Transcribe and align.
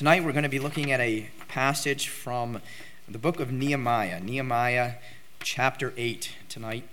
Tonight 0.00 0.24
we're 0.24 0.32
going 0.32 0.44
to 0.44 0.48
be 0.48 0.58
looking 0.58 0.90
at 0.92 0.98
a 0.98 1.28
passage 1.46 2.08
from 2.08 2.62
the 3.06 3.18
book 3.18 3.38
of 3.38 3.52
Nehemiah, 3.52 4.18
Nehemiah 4.18 4.94
chapter 5.40 5.92
8 5.94 6.36
tonight. 6.48 6.88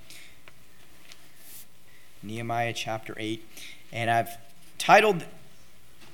Nehemiah 2.22 2.74
chapter 2.74 3.16
8. 3.16 3.42
And 3.94 4.12
I've 4.12 4.32
titled 4.78 5.24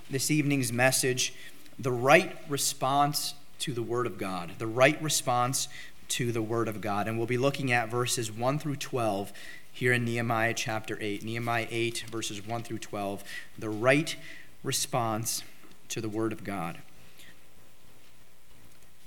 this 0.08 0.30
evening's 0.30 0.72
message, 0.72 1.34
The 1.80 1.92
Right 1.92 2.38
Response 2.48 3.34
to 3.58 3.74
the 3.74 3.82
Word 3.82 4.06
of 4.06 4.20
God. 4.20 4.52
The 4.60 4.68
Right 4.68 5.02
Response 5.02 5.70
to 6.10 6.32
the 6.32 6.44
Word 6.44 6.68
of 6.68 6.80
God. 6.80 7.08
And 7.08 7.18
we'll 7.18 7.26
be 7.26 7.40
looking 7.40 7.72
at 7.72 7.90
verses 7.90 8.32
1 8.32 8.60
through 8.60 8.76
12 8.76 9.34
here 9.72 9.94
in 9.94 10.06
Nehemiah 10.06 10.54
chapter 10.54 11.00
8. 11.02 11.24
Nehemiah 11.24 11.68
8, 11.72 12.06
verses 12.12 12.46
1 12.46 12.62
through 12.62 12.78
12. 12.78 13.24
The 13.58 13.72
Right 13.72 14.16
Response 14.62 15.42
to 15.90 16.02
the 16.02 16.10
Word 16.10 16.32
of 16.32 16.44
God. 16.44 16.80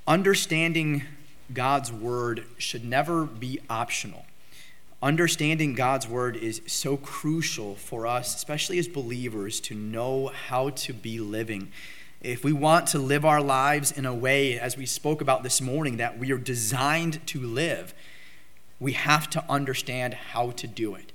Understanding 0.06 1.02
God's 1.52 1.92
Word 1.92 2.44
should 2.58 2.84
never 2.84 3.24
be 3.24 3.60
optional. 3.68 4.26
Understanding 5.02 5.74
God's 5.74 6.08
Word 6.08 6.36
is 6.36 6.62
so 6.66 6.96
crucial 6.96 7.74
for 7.74 8.06
us, 8.06 8.34
especially 8.34 8.78
as 8.78 8.88
believers, 8.88 9.60
to 9.60 9.74
know 9.74 10.28
how 10.28 10.70
to 10.70 10.92
be 10.92 11.20
living. 11.20 11.70
If 12.22 12.42
we 12.42 12.52
want 12.52 12.86
to 12.88 12.98
live 12.98 13.24
our 13.24 13.42
lives 13.42 13.92
in 13.92 14.06
a 14.06 14.14
way, 14.14 14.58
as 14.58 14.76
we 14.76 14.86
spoke 14.86 15.20
about 15.20 15.42
this 15.42 15.60
morning, 15.60 15.98
that 15.98 16.18
we 16.18 16.32
are 16.32 16.38
designed 16.38 17.24
to 17.28 17.40
live, 17.40 17.94
we 18.80 18.92
have 18.92 19.28
to 19.30 19.44
understand 19.48 20.14
how 20.14 20.50
to 20.52 20.66
do 20.66 20.94
it. 20.94 21.12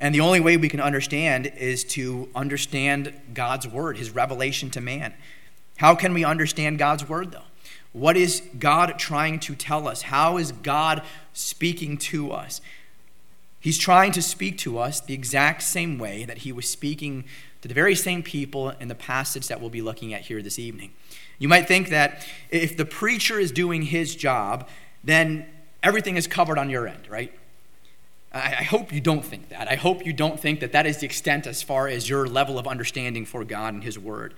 And 0.00 0.14
the 0.14 0.20
only 0.20 0.40
way 0.40 0.56
we 0.56 0.70
can 0.70 0.80
understand 0.80 1.46
is 1.46 1.84
to 1.84 2.28
understand 2.34 3.12
God's 3.34 3.68
word, 3.68 3.98
his 3.98 4.10
revelation 4.10 4.70
to 4.70 4.80
man. 4.80 5.12
How 5.76 5.94
can 5.94 6.14
we 6.14 6.24
understand 6.24 6.78
God's 6.78 7.06
word, 7.06 7.32
though? 7.32 7.44
What 7.92 8.16
is 8.16 8.42
God 8.58 8.98
trying 8.98 9.40
to 9.40 9.54
tell 9.54 9.86
us? 9.86 10.02
How 10.02 10.38
is 10.38 10.52
God 10.52 11.02
speaking 11.34 11.98
to 11.98 12.32
us? 12.32 12.60
He's 13.60 13.78
trying 13.78 14.12
to 14.12 14.22
speak 14.22 14.56
to 14.58 14.78
us 14.78 15.00
the 15.00 15.12
exact 15.12 15.62
same 15.62 15.98
way 15.98 16.24
that 16.24 16.38
he 16.38 16.52
was 16.52 16.66
speaking 16.66 17.24
to 17.60 17.68
the 17.68 17.74
very 17.74 17.94
same 17.94 18.22
people 18.22 18.70
in 18.70 18.88
the 18.88 18.94
passage 18.94 19.48
that 19.48 19.60
we'll 19.60 19.68
be 19.68 19.82
looking 19.82 20.14
at 20.14 20.22
here 20.22 20.40
this 20.40 20.58
evening. 20.58 20.92
You 21.38 21.48
might 21.48 21.68
think 21.68 21.90
that 21.90 22.26
if 22.50 22.76
the 22.76 22.86
preacher 22.86 23.38
is 23.38 23.52
doing 23.52 23.82
his 23.82 24.16
job, 24.16 24.66
then 25.04 25.46
everything 25.82 26.16
is 26.16 26.26
covered 26.26 26.58
on 26.58 26.70
your 26.70 26.86
end, 26.86 27.08
right? 27.08 27.34
I 28.32 28.62
hope 28.62 28.92
you 28.92 29.00
don't 29.00 29.24
think 29.24 29.48
that. 29.48 29.68
I 29.68 29.74
hope 29.74 30.06
you 30.06 30.12
don't 30.12 30.38
think 30.38 30.60
that 30.60 30.70
that 30.72 30.86
is 30.86 30.98
the 30.98 31.06
extent 31.06 31.48
as 31.48 31.62
far 31.62 31.88
as 31.88 32.08
your 32.08 32.28
level 32.28 32.60
of 32.60 32.68
understanding 32.68 33.26
for 33.26 33.44
God 33.44 33.74
and 33.74 33.82
His 33.82 33.98
Word. 33.98 34.34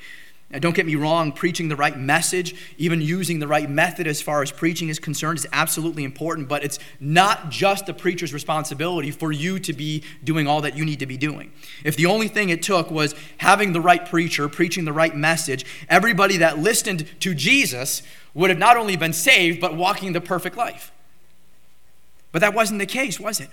Now, 0.53 0.59
don't 0.59 0.75
get 0.75 0.85
me 0.85 0.95
wrong, 0.95 1.33
preaching 1.33 1.69
the 1.69 1.77
right 1.77 1.99
message, 1.99 2.55
even 2.77 3.01
using 3.01 3.39
the 3.39 3.47
right 3.47 3.69
method 3.69 4.07
as 4.07 4.21
far 4.21 4.43
as 4.43 4.53
preaching 4.53 4.91
is 4.91 4.99
concerned, 4.99 5.39
is 5.39 5.47
absolutely 5.51 6.05
important, 6.05 6.49
but 6.49 6.63
it's 6.63 6.79
not 7.01 7.51
just 7.51 7.87
the 7.87 7.95
preacher's 7.95 8.35
responsibility 8.35 9.11
for 9.11 9.33
you 9.33 9.59
to 9.59 9.73
be 9.73 10.03
doing 10.23 10.47
all 10.47 10.61
that 10.61 10.77
you 10.77 10.85
need 10.85 10.99
to 10.99 11.07
be 11.07 11.17
doing. 11.17 11.53
If 11.85 11.97
the 11.97 12.07
only 12.07 12.29
thing 12.29 12.51
it 12.51 12.63
took 12.63 12.91
was 12.91 13.15
having 13.39 13.73
the 13.73 13.81
right 13.81 14.05
preacher, 14.07 14.47
preaching 14.49 14.85
the 14.85 14.93
right 14.93 15.17
message, 15.17 15.65
everybody 15.89 16.39
that 16.39 16.59
listened 16.59 17.07
to 17.21 17.35
Jesus 17.35 18.03
would 18.35 18.51
have 18.51 18.59
not 18.59 18.77
only 18.77 18.97
been 18.97 19.15
saved, 19.15 19.59
but 19.59 19.75
walking 19.75 20.13
the 20.13 20.21
perfect 20.21 20.57
life. 20.57 20.93
But 22.31 22.41
that 22.41 22.55
wasn't 22.55 22.79
the 22.79 22.87
case, 22.87 23.19
was 23.19 23.41
it? 23.41 23.49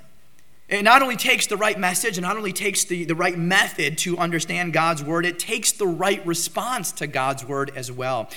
It 0.70 0.84
not 0.84 1.02
only 1.02 1.16
takes 1.16 1.48
the 1.48 1.58
right 1.58 1.80
message 1.80 2.18
it 2.18 2.22
not 2.22 2.38
only 2.38 2.54
takes 2.54 2.84
the, 2.84 3.04
the 3.04 3.16
right 3.16 3.38
method 3.38 3.98
to 4.00 4.18
understand 4.18 4.72
God's 4.72 5.04
word, 5.04 5.26
it 5.26 5.40
takes 5.40 5.72
the 5.72 5.88
right 5.88 6.24
response 6.26 6.92
to 6.94 7.08
God's 7.08 7.44
word 7.44 7.72
as 7.76 7.92
well. 7.92 8.30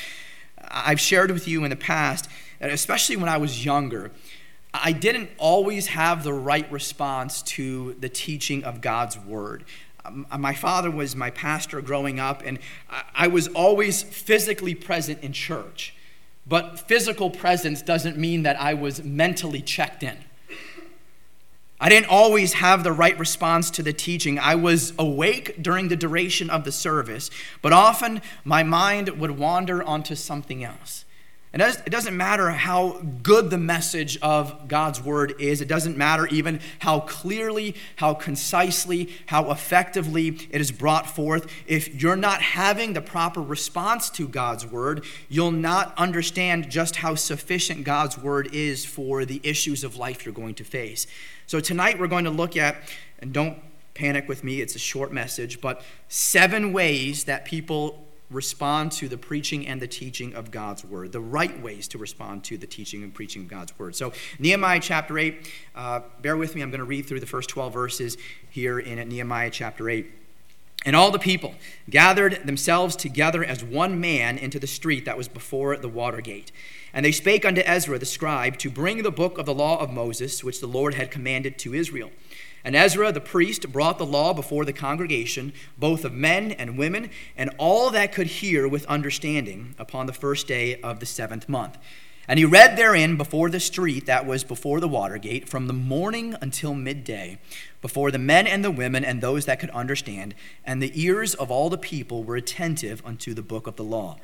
I've 0.70 1.00
shared 1.00 1.30
with 1.30 1.46
you 1.46 1.62
in 1.64 1.70
the 1.70 1.76
past 1.76 2.28
that, 2.58 2.70
especially 2.70 3.16
when 3.16 3.28
I 3.28 3.36
was 3.36 3.64
younger, 3.64 4.10
I 4.72 4.92
didn't 4.92 5.30
always 5.36 5.88
have 5.88 6.24
the 6.24 6.32
right 6.32 6.70
response 6.72 7.42
to 7.42 7.94
the 8.00 8.08
teaching 8.08 8.64
of 8.64 8.80
God's 8.80 9.18
word. 9.18 9.64
Um, 10.04 10.26
my 10.38 10.54
father 10.54 10.90
was 10.90 11.14
my 11.14 11.30
pastor 11.30 11.82
growing 11.82 12.18
up, 12.18 12.42
and 12.44 12.58
I 13.14 13.28
was 13.28 13.48
always 13.48 14.02
physically 14.02 14.74
present 14.74 15.22
in 15.22 15.34
church. 15.34 15.94
But 16.46 16.80
physical 16.80 17.30
presence 17.30 17.82
doesn't 17.82 18.16
mean 18.16 18.42
that 18.44 18.58
I 18.58 18.74
was 18.74 19.04
mentally 19.04 19.60
checked 19.60 20.02
in. 20.02 20.16
I 21.82 21.88
didn't 21.88 22.10
always 22.10 22.52
have 22.52 22.84
the 22.84 22.92
right 22.92 23.18
response 23.18 23.68
to 23.72 23.82
the 23.82 23.92
teaching. 23.92 24.38
I 24.38 24.54
was 24.54 24.92
awake 25.00 25.60
during 25.60 25.88
the 25.88 25.96
duration 25.96 26.48
of 26.48 26.62
the 26.62 26.70
service, 26.70 27.28
but 27.60 27.72
often 27.72 28.22
my 28.44 28.62
mind 28.62 29.08
would 29.08 29.32
wander 29.32 29.82
onto 29.82 30.14
something 30.14 30.62
else. 30.62 31.04
And 31.52 31.60
it 31.60 31.90
doesn't 31.90 32.16
matter 32.16 32.50
how 32.50 33.00
good 33.22 33.50
the 33.50 33.58
message 33.58 34.16
of 34.22 34.68
God's 34.68 35.02
word 35.02 35.34
is. 35.40 35.60
It 35.60 35.68
doesn't 35.68 35.98
matter 35.98 36.28
even 36.28 36.60
how 36.78 37.00
clearly, 37.00 37.74
how 37.96 38.14
concisely, 38.14 39.10
how 39.26 39.50
effectively 39.50 40.28
it 40.50 40.60
is 40.60 40.70
brought 40.70 41.10
forth. 41.10 41.46
If 41.66 42.00
you're 42.00 42.16
not 42.16 42.40
having 42.40 42.92
the 42.92 43.02
proper 43.02 43.42
response 43.42 44.08
to 44.10 44.28
God's 44.28 44.64
word, 44.64 45.04
you'll 45.28 45.50
not 45.50 45.92
understand 45.98 46.70
just 46.70 46.96
how 46.96 47.16
sufficient 47.16 47.84
God's 47.84 48.16
word 48.16 48.48
is 48.54 48.86
for 48.86 49.24
the 49.24 49.40
issues 49.42 49.84
of 49.84 49.96
life 49.96 50.24
you're 50.24 50.32
going 50.32 50.54
to 50.54 50.64
face. 50.64 51.06
So 51.46 51.60
tonight 51.60 51.98
we're 51.98 52.08
going 52.08 52.24
to 52.24 52.30
look 52.30 52.56
at, 52.56 52.76
and 53.18 53.32
don't 53.32 53.58
panic 53.94 54.28
with 54.28 54.42
me, 54.42 54.60
it's 54.60 54.74
a 54.74 54.78
short 54.78 55.12
message, 55.12 55.60
but 55.60 55.82
seven 56.08 56.72
ways 56.72 57.24
that 57.24 57.44
people 57.44 58.06
respond 58.30 58.90
to 58.92 59.08
the 59.08 59.18
preaching 59.18 59.66
and 59.66 59.80
the 59.80 59.86
teaching 59.86 60.34
of 60.34 60.50
God's 60.50 60.84
word, 60.84 61.12
the 61.12 61.20
right 61.20 61.60
ways 61.62 61.86
to 61.88 61.98
respond 61.98 62.44
to 62.44 62.56
the 62.56 62.66
teaching 62.66 63.02
and 63.02 63.12
preaching 63.12 63.42
of 63.42 63.48
God's 63.48 63.78
word. 63.78 63.94
So, 63.94 64.12
Nehemiah 64.38 64.80
chapter 64.80 65.18
8, 65.18 65.52
uh, 65.74 66.00
bear 66.22 66.36
with 66.36 66.54
me, 66.54 66.62
I'm 66.62 66.70
going 66.70 66.78
to 66.78 66.84
read 66.84 67.06
through 67.06 67.20
the 67.20 67.26
first 67.26 67.50
12 67.50 67.72
verses 67.72 68.16
here 68.48 68.78
in 68.78 69.06
Nehemiah 69.08 69.50
chapter 69.50 69.90
8. 69.90 70.21
And 70.84 70.96
all 70.96 71.10
the 71.10 71.18
people 71.18 71.54
gathered 71.88 72.44
themselves 72.44 72.96
together 72.96 73.44
as 73.44 73.62
one 73.62 74.00
man 74.00 74.36
into 74.36 74.58
the 74.58 74.66
street 74.66 75.04
that 75.04 75.16
was 75.16 75.28
before 75.28 75.76
the 75.76 75.88
water 75.88 76.20
gate. 76.20 76.50
And 76.92 77.04
they 77.04 77.12
spake 77.12 77.44
unto 77.44 77.62
Ezra 77.64 77.98
the 77.98 78.06
scribe 78.06 78.58
to 78.58 78.70
bring 78.70 79.02
the 79.02 79.10
book 79.10 79.38
of 79.38 79.46
the 79.46 79.54
law 79.54 79.80
of 79.80 79.90
Moses, 79.90 80.42
which 80.42 80.60
the 80.60 80.66
Lord 80.66 80.94
had 80.94 81.10
commanded 81.10 81.58
to 81.60 81.74
Israel. 81.74 82.10
And 82.64 82.76
Ezra 82.76 83.12
the 83.12 83.20
priest 83.20 83.72
brought 83.72 83.98
the 83.98 84.06
law 84.06 84.32
before 84.32 84.64
the 84.64 84.72
congregation, 84.72 85.52
both 85.78 86.04
of 86.04 86.12
men 86.12 86.52
and 86.52 86.78
women, 86.78 87.10
and 87.36 87.50
all 87.58 87.90
that 87.90 88.12
could 88.12 88.28
hear 88.28 88.68
with 88.68 88.84
understanding, 88.86 89.74
upon 89.78 90.06
the 90.06 90.12
first 90.12 90.46
day 90.46 90.80
of 90.80 91.00
the 91.00 91.06
seventh 91.06 91.48
month. 91.48 91.78
And 92.28 92.38
he 92.38 92.44
read 92.44 92.76
therein 92.76 93.16
before 93.16 93.50
the 93.50 93.58
street 93.60 94.06
that 94.06 94.26
was 94.26 94.44
before 94.44 94.78
the 94.80 94.88
water 94.88 95.18
gate, 95.18 95.48
from 95.48 95.66
the 95.66 95.72
morning 95.72 96.36
until 96.40 96.74
midday, 96.74 97.38
before 97.80 98.10
the 98.10 98.18
men 98.18 98.46
and 98.46 98.64
the 98.64 98.70
women 98.70 99.04
and 99.04 99.20
those 99.20 99.46
that 99.46 99.58
could 99.58 99.70
understand, 99.70 100.34
and 100.64 100.80
the 100.80 100.92
ears 100.94 101.34
of 101.34 101.50
all 101.50 101.68
the 101.68 101.78
people 101.78 102.22
were 102.22 102.36
attentive 102.36 103.02
unto 103.04 103.34
the 103.34 103.42
book 103.42 103.66
of 103.66 103.76
the 103.76 103.84
law. 103.84 104.18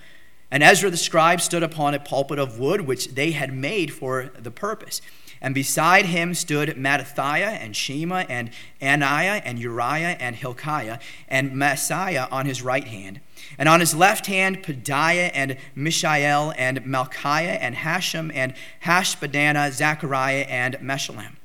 And 0.50 0.62
Ezra 0.62 0.90
the 0.90 0.96
scribe 0.96 1.40
stood 1.40 1.62
upon 1.62 1.94
a 1.94 1.98
pulpit 1.98 2.38
of 2.38 2.58
wood 2.58 2.82
which 2.82 3.08
they 3.08 3.32
had 3.32 3.52
made 3.52 3.92
for 3.92 4.30
the 4.38 4.50
purpose. 4.50 5.02
And 5.40 5.54
beside 5.54 6.06
him 6.06 6.34
stood 6.34 6.70
Mattithiah 6.70 7.58
and 7.60 7.74
Shema 7.76 8.24
and 8.28 8.50
Ananiah 8.82 9.40
and 9.44 9.58
Uriah 9.58 10.16
and 10.18 10.34
Hilkiah 10.34 10.98
and 11.28 11.52
Maaseiah 11.52 12.30
on 12.32 12.46
his 12.46 12.62
right 12.62 12.86
hand. 12.86 13.20
And 13.56 13.68
on 13.68 13.80
his 13.80 13.94
left 13.94 14.26
hand, 14.26 14.62
Pedaiah 14.62 15.30
and 15.32 15.56
Mishael 15.74 16.52
and 16.56 16.84
Malchiah 16.84 17.58
and 17.60 17.76
Hashum 17.76 18.32
and 18.34 18.54
Hashbadana, 18.84 19.72
Zechariah 19.72 20.46
and 20.48 20.74
Meshullam. 20.76 21.36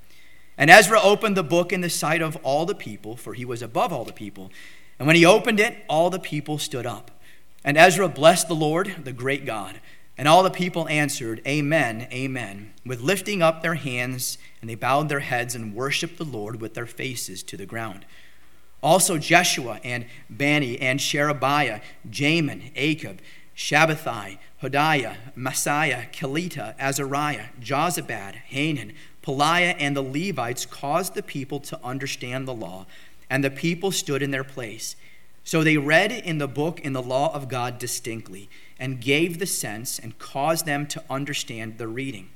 And 0.57 0.69
Ezra 0.69 1.01
opened 1.01 1.37
the 1.37 1.43
book 1.43 1.71
in 1.73 1.81
the 1.81 1.89
sight 1.89 2.21
of 2.21 2.35
all 2.43 2.65
the 2.65 2.75
people, 2.75 3.15
for 3.15 3.33
he 3.33 3.45
was 3.45 3.61
above 3.61 3.91
all 3.91 4.05
the 4.05 4.13
people. 4.13 4.51
And 4.99 5.07
when 5.07 5.15
he 5.15 5.25
opened 5.25 5.59
it, 5.59 5.77
all 5.87 6.09
the 6.09 6.19
people 6.19 6.57
stood 6.57 6.85
up. 6.85 7.11
And 7.63 7.77
Ezra 7.77 8.07
blessed 8.07 8.47
the 8.47 8.55
Lord, 8.55 8.95
the 9.03 9.13
great 9.13 9.45
God. 9.45 9.79
And 10.17 10.27
all 10.27 10.43
the 10.43 10.51
people 10.51 10.87
answered, 10.89 11.41
Amen, 11.47 12.07
Amen, 12.11 12.73
with 12.85 13.01
lifting 13.01 13.41
up 13.41 13.61
their 13.61 13.73
hands, 13.73 14.37
and 14.61 14.69
they 14.69 14.75
bowed 14.75 15.09
their 15.09 15.21
heads 15.21 15.55
and 15.55 15.73
worshiped 15.73 16.17
the 16.17 16.23
Lord 16.23 16.61
with 16.61 16.75
their 16.75 16.85
faces 16.85 17.41
to 17.43 17.57
the 17.57 17.65
ground. 17.65 18.05
Also 18.83 19.17
Jeshua 19.17 19.79
and 19.83 20.05
Bani 20.29 20.79
and 20.79 20.99
Sherebiah, 20.99 21.81
Jamin, 22.09 22.73
Akkub, 22.75 23.19
Shabbethai, 23.55 24.37
Hodiah, 24.61 25.15
Maaseiah, 25.37 26.11
Kelita, 26.11 26.75
Azariah, 26.77 27.47
Jozabad, 27.61 28.35
Hanan, 28.35 28.93
Pelaiah, 29.23 29.75
and 29.79 29.95
the 29.95 30.01
Levites 30.01 30.65
caused 30.65 31.13
the 31.15 31.23
people 31.23 31.59
to 31.61 31.79
understand 31.83 32.47
the 32.47 32.53
law, 32.53 32.85
and 33.29 33.43
the 33.43 33.49
people 33.49 33.91
stood 33.91 34.21
in 34.21 34.31
their 34.31 34.43
place. 34.43 34.95
So 35.43 35.63
they 35.63 35.77
read 35.77 36.11
in 36.11 36.37
the 36.37 36.47
book 36.47 36.79
in 36.79 36.93
the 36.93 37.01
law 37.01 37.33
of 37.33 37.49
God 37.49 37.77
distinctly, 37.77 38.49
and 38.79 39.01
gave 39.01 39.39
the 39.39 39.45
sense, 39.45 39.99
and 39.99 40.17
caused 40.17 40.65
them 40.65 40.87
to 40.87 41.03
understand 41.09 41.77
the 41.77 41.87
reading. 41.87 42.29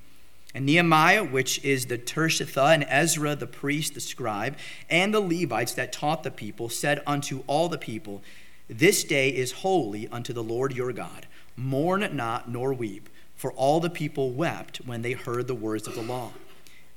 And 0.54 0.65
Nehemiah, 0.65 1.24
which 1.24 1.63
is 1.63 1.86
the 1.86 1.98
Tirshatha, 1.98 2.74
and 2.74 2.86
Ezra, 2.89 3.36
the 3.36 3.48
priest, 3.48 3.94
the 3.94 4.01
scribe, 4.01 4.57
and 4.89 5.13
the 5.13 5.19
Levites 5.19 5.74
that 5.74 5.94
taught 5.94 6.24
the 6.24 6.31
people, 6.31 6.69
said 6.69 7.01
unto 7.06 7.44
all 7.48 7.69
the 7.69 7.77
people, 7.77 8.21
This 8.68 9.04
day 9.04 9.30
is 9.30 9.51
holy 9.51 10.07
unto 10.07 10.33
the 10.33 10.44
Lord 10.44 10.74
your 10.74 10.92
God. 10.94 11.27
Mourn 11.56 12.09
not, 12.15 12.50
nor 12.50 12.74
weep, 12.74 13.09
for 13.36 13.51
all 13.54 13.80
the 13.80 13.89
people 13.89 14.31
wept 14.31 14.77
when 14.77 15.01
they 15.01 15.13
heard 15.13 15.48
the 15.48 15.56
words 15.56 15.88
of 15.88 15.95
the 15.95 16.01
law. 16.01 16.31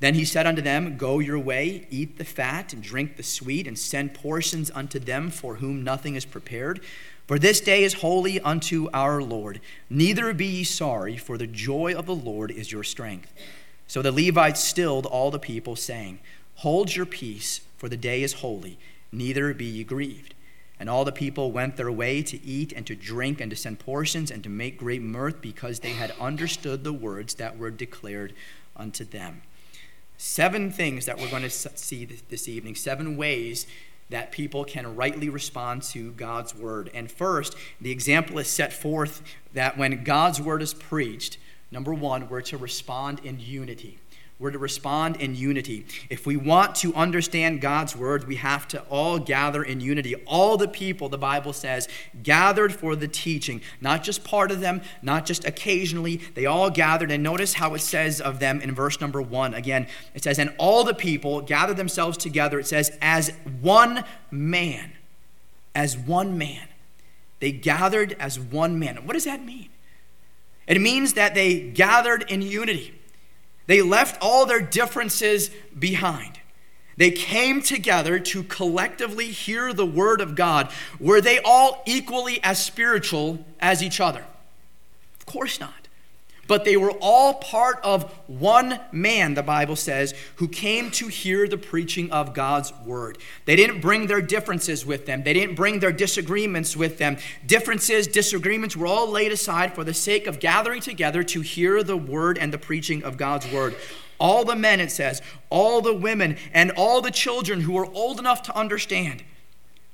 Then 0.00 0.14
he 0.14 0.25
said 0.25 0.47
unto 0.47 0.62
them, 0.62 0.97
Go 0.97 1.19
your 1.19 1.38
way, 1.38 1.87
eat 1.91 2.17
the 2.17 2.25
fat, 2.25 2.73
and 2.73 2.82
drink 2.82 3.17
the 3.17 3.23
sweet, 3.23 3.67
and 3.67 3.79
send 3.79 4.14
portions 4.14 4.70
unto 4.75 4.99
them 4.99 5.31
for 5.31 5.56
whom 5.56 5.85
nothing 5.85 6.14
is 6.14 6.25
prepared. 6.25 6.81
For 7.26 7.38
this 7.38 7.61
day 7.61 7.85
is 7.85 7.94
holy 7.94 8.41
unto 8.41 8.88
our 8.93 9.23
Lord. 9.23 9.61
Neither 9.88 10.32
be 10.32 10.47
ye 10.47 10.64
sorry, 10.64 11.17
for 11.17 11.38
the 11.38 11.47
joy 11.47 11.94
of 11.94 12.06
the 12.06 12.14
Lord 12.14 12.50
is 12.50 12.73
your 12.73 12.82
strength. 12.82 13.32
So 13.87 14.02
the 14.02 14.11
Levites 14.11 14.64
stilled 14.64 15.06
all 15.06 15.31
the 15.31 15.38
people, 15.38 15.76
saying, 15.76 16.19
Hold 16.56 16.97
your 16.97 17.06
peace, 17.06 17.61
for 17.76 17.88
the 17.88 17.97
day 17.97 18.23
is 18.23 18.35
holy, 18.35 18.79
neither 19.12 19.55
be 19.55 19.67
ye 19.67 19.85
grieved. 19.85 20.35
And 20.79 20.88
all 20.88 21.05
the 21.05 21.12
people 21.12 21.52
went 21.52 21.76
their 21.76 21.93
way 21.93 22.23
to 22.23 22.43
eat 22.43 22.73
and 22.73 22.87
to 22.87 22.97
drink 22.97 23.38
and 23.38 23.50
to 23.50 23.56
send 23.56 23.79
portions 23.79 24.31
and 24.31 24.43
to 24.43 24.49
make 24.49 24.79
great 24.79 25.02
mirth 25.02 25.43
because 25.43 25.81
they 25.81 25.93
had 25.93 26.12
understood 26.19 26.85
the 26.85 26.93
words 26.93 27.35
that 27.35 27.58
were 27.58 27.70
declared 27.70 28.32
unto 28.75 29.05
them. 29.05 29.43
Seven 30.23 30.71
things 30.71 31.07
that 31.07 31.19
we're 31.19 31.31
going 31.31 31.45
to 31.45 31.49
see 31.49 32.05
this 32.05 32.47
evening, 32.47 32.75
seven 32.75 33.17
ways 33.17 33.67
that 34.11 34.33
people 34.33 34.67
can 34.67 34.95
rightly 34.95 35.31
respond 35.31 35.83
to 35.85 36.13
God's 36.13 36.55
word. 36.55 36.91
And 36.93 37.11
first, 37.11 37.57
the 37.81 37.91
example 37.91 38.39
is 38.39 38.47
set 38.47 38.71
forth 38.71 39.23
that 39.55 39.79
when 39.79 40.05
God's 40.05 40.39
word 40.39 40.61
is 40.61 40.75
preached, 40.75 41.39
number 41.71 41.95
one, 41.95 42.29
we're 42.29 42.43
to 42.43 42.59
respond 42.59 43.23
in 43.25 43.41
unity. 43.41 43.99
We're 44.41 44.51
to 44.53 44.59
respond 44.59 45.17
in 45.17 45.35
unity. 45.35 45.85
If 46.09 46.27
we 46.27 46.39
want 46.39 46.75
to 46.77 46.95
understand 46.95 47.61
God's 47.61 47.95
word, 47.95 48.27
we 48.27 48.37
have 48.37 48.67
to 48.69 48.81
all 48.85 49.19
gather 49.19 49.63
in 49.63 49.81
unity. 49.81 50.15
All 50.27 50.57
the 50.57 50.67
people, 50.67 51.11
the 51.11 51.19
Bible 51.19 51.53
says, 51.53 51.89
gathered 52.23 52.73
for 52.73 52.97
the 52.97 53.07
teaching. 53.07 53.61
Not 53.83 54.03
just 54.03 54.25
part 54.25 54.51
of 54.51 54.61
them, 54.61 54.81
not 55.03 55.27
just 55.27 55.45
occasionally. 55.45 56.23
They 56.35 56.47
all 56.47 56.71
gathered. 56.71 57.11
And 57.11 57.23
notice 57.23 57.53
how 57.53 57.75
it 57.75 57.81
says 57.81 58.19
of 58.19 58.39
them 58.39 58.63
in 58.63 58.75
verse 58.75 58.99
number 58.99 59.21
one. 59.21 59.53
Again, 59.53 59.87
it 60.15 60.25
says, 60.25 60.39
And 60.39 60.55
all 60.57 60.85
the 60.85 60.95
people 60.95 61.43
gathered 61.43 61.77
themselves 61.77 62.17
together. 62.17 62.59
It 62.59 62.67
says, 62.67 62.97
As 63.03 63.35
one 63.61 64.05
man. 64.31 64.93
As 65.75 65.99
one 65.99 66.39
man. 66.39 66.67
They 67.41 67.53
gathered 67.53 68.17
as 68.19 68.41
one 68.41 68.79
man. 68.79 69.05
What 69.05 69.13
does 69.13 69.25
that 69.25 69.45
mean? 69.45 69.69
It 70.67 70.81
means 70.81 71.13
that 71.13 71.35
they 71.35 71.61
gathered 71.61 72.25
in 72.31 72.41
unity. 72.41 72.95
They 73.67 73.83
left 73.83 74.21
all 74.21 74.47
their 74.47 74.61
differences 74.61 75.51
behind. 75.79 76.41
They 76.97 77.11
came 77.11 77.62
together 77.62 78.19
to 78.19 78.43
collectively 78.43 79.31
hear 79.31 79.73
the 79.73 79.87
word 79.87 80.21
of 80.21 80.35
God. 80.35 80.71
Were 80.99 81.21
they 81.21 81.39
all 81.41 81.83
equally 81.87 82.43
as 82.43 82.62
spiritual 82.62 83.45
as 83.59 83.83
each 83.83 84.01
other? 84.01 84.25
Of 85.19 85.27
course 85.27 85.59
not 85.61 85.80
but 86.50 86.64
they 86.64 86.76
were 86.76 86.91
all 87.00 87.35
part 87.35 87.79
of 87.85 88.11
one 88.26 88.81
man, 88.91 89.35
the 89.35 89.43
Bible 89.43 89.76
says, 89.76 90.12
who 90.35 90.49
came 90.49 90.91
to 90.91 91.06
hear 91.06 91.47
the 91.47 91.56
preaching 91.56 92.11
of 92.11 92.35
God's 92.35 92.73
word. 92.85 93.19
They 93.44 93.55
didn't 93.55 93.81
bring 93.81 94.08
their 94.08 94.20
differences 94.20 94.85
with 94.85 95.06
them, 95.06 95.23
they 95.23 95.32
didn't 95.32 95.55
bring 95.55 95.79
their 95.79 95.93
disagreements 95.93 96.76
with 96.76 96.99
them. 96.99 97.19
Differences, 97.47 98.08
disagreements 98.08 98.76
were 98.76 98.88
all 98.88 99.08
laid 99.08 99.31
aside 99.31 99.76
for 99.76 99.85
the 99.85 99.94
sake 99.94 100.26
of 100.26 100.41
gathering 100.41 100.81
together 100.81 101.23
to 101.23 101.41
hear 101.41 101.85
the 101.85 101.97
word 101.97 102.37
and 102.37 102.52
the 102.52 102.58
preaching 102.58 103.05
of 103.05 103.17
God's 103.17 103.49
word. 103.52 103.76
All 104.19 104.44
the 104.44 104.56
men, 104.56 104.81
it 104.81 104.91
says, 104.91 105.23
all 105.50 105.81
the 105.81 105.94
women, 105.94 106.37
and 106.52 106.73
all 106.73 107.00
the 107.00 107.12
children 107.12 107.61
who 107.61 107.75
were 107.75 107.87
old 107.87 108.19
enough 108.19 108.43
to 108.43 108.56
understand 108.56 109.23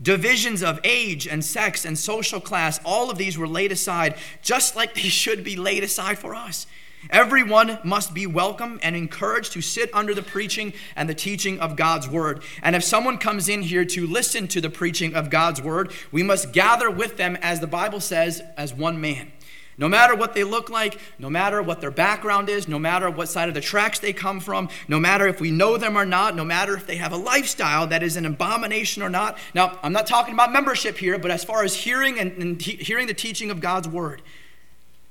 Divisions 0.00 0.62
of 0.62 0.78
age 0.84 1.26
and 1.26 1.42
sex 1.44 1.84
and 1.84 1.98
social 1.98 2.40
class, 2.40 2.78
all 2.84 3.10
of 3.10 3.16
these 3.16 3.38
were 3.38 3.48
laid 3.48 3.72
aside, 3.72 4.16
just 4.42 4.76
like 4.76 4.94
they 4.94 5.02
should 5.02 5.42
be 5.42 5.56
laid 5.56 5.82
aside 5.82 6.18
for 6.18 6.34
us. 6.34 6.66
Everyone 7.08 7.78
must 7.84 8.12
be 8.12 8.26
welcome 8.26 8.80
and 8.82 8.96
encouraged 8.96 9.52
to 9.52 9.60
sit 9.60 9.90
under 9.94 10.12
the 10.12 10.22
preaching 10.22 10.72
and 10.96 11.08
the 11.08 11.14
teaching 11.14 11.60
of 11.60 11.76
God's 11.76 12.08
word. 12.08 12.42
And 12.62 12.74
if 12.74 12.82
someone 12.82 13.18
comes 13.18 13.48
in 13.48 13.62
here 13.62 13.84
to 13.86 14.06
listen 14.06 14.48
to 14.48 14.60
the 14.60 14.70
preaching 14.70 15.14
of 15.14 15.30
God's 15.30 15.62
word, 15.62 15.92
we 16.10 16.22
must 16.22 16.52
gather 16.52 16.90
with 16.90 17.16
them, 17.16 17.36
as 17.40 17.60
the 17.60 17.66
Bible 17.66 18.00
says, 18.00 18.42
as 18.56 18.74
one 18.74 19.00
man. 19.00 19.32
No 19.78 19.88
matter 19.88 20.14
what 20.14 20.32
they 20.32 20.42
look 20.42 20.70
like, 20.70 20.98
no 21.18 21.28
matter 21.28 21.60
what 21.60 21.82
their 21.82 21.90
background 21.90 22.48
is, 22.48 22.66
no 22.66 22.78
matter 22.78 23.10
what 23.10 23.28
side 23.28 23.48
of 23.48 23.54
the 23.54 23.60
tracks 23.60 23.98
they 23.98 24.14
come 24.14 24.40
from, 24.40 24.70
no 24.88 24.98
matter 24.98 25.28
if 25.28 25.38
we 25.38 25.50
know 25.50 25.76
them 25.76 25.98
or 25.98 26.06
not, 26.06 26.34
no 26.34 26.44
matter 26.44 26.74
if 26.74 26.86
they 26.86 26.96
have 26.96 27.12
a 27.12 27.16
lifestyle 27.16 27.86
that 27.88 28.02
is 28.02 28.16
an 28.16 28.24
abomination 28.24 29.02
or 29.02 29.10
not. 29.10 29.36
Now, 29.54 29.78
I'm 29.82 29.92
not 29.92 30.06
talking 30.06 30.32
about 30.32 30.50
membership 30.50 30.96
here, 30.96 31.18
but 31.18 31.30
as 31.30 31.44
far 31.44 31.62
as 31.62 31.74
hearing 31.74 32.18
and, 32.18 32.32
and 32.38 32.62
he, 32.62 32.72
hearing 32.76 33.06
the 33.06 33.14
teaching 33.14 33.50
of 33.50 33.60
God's 33.60 33.86
word, 33.86 34.22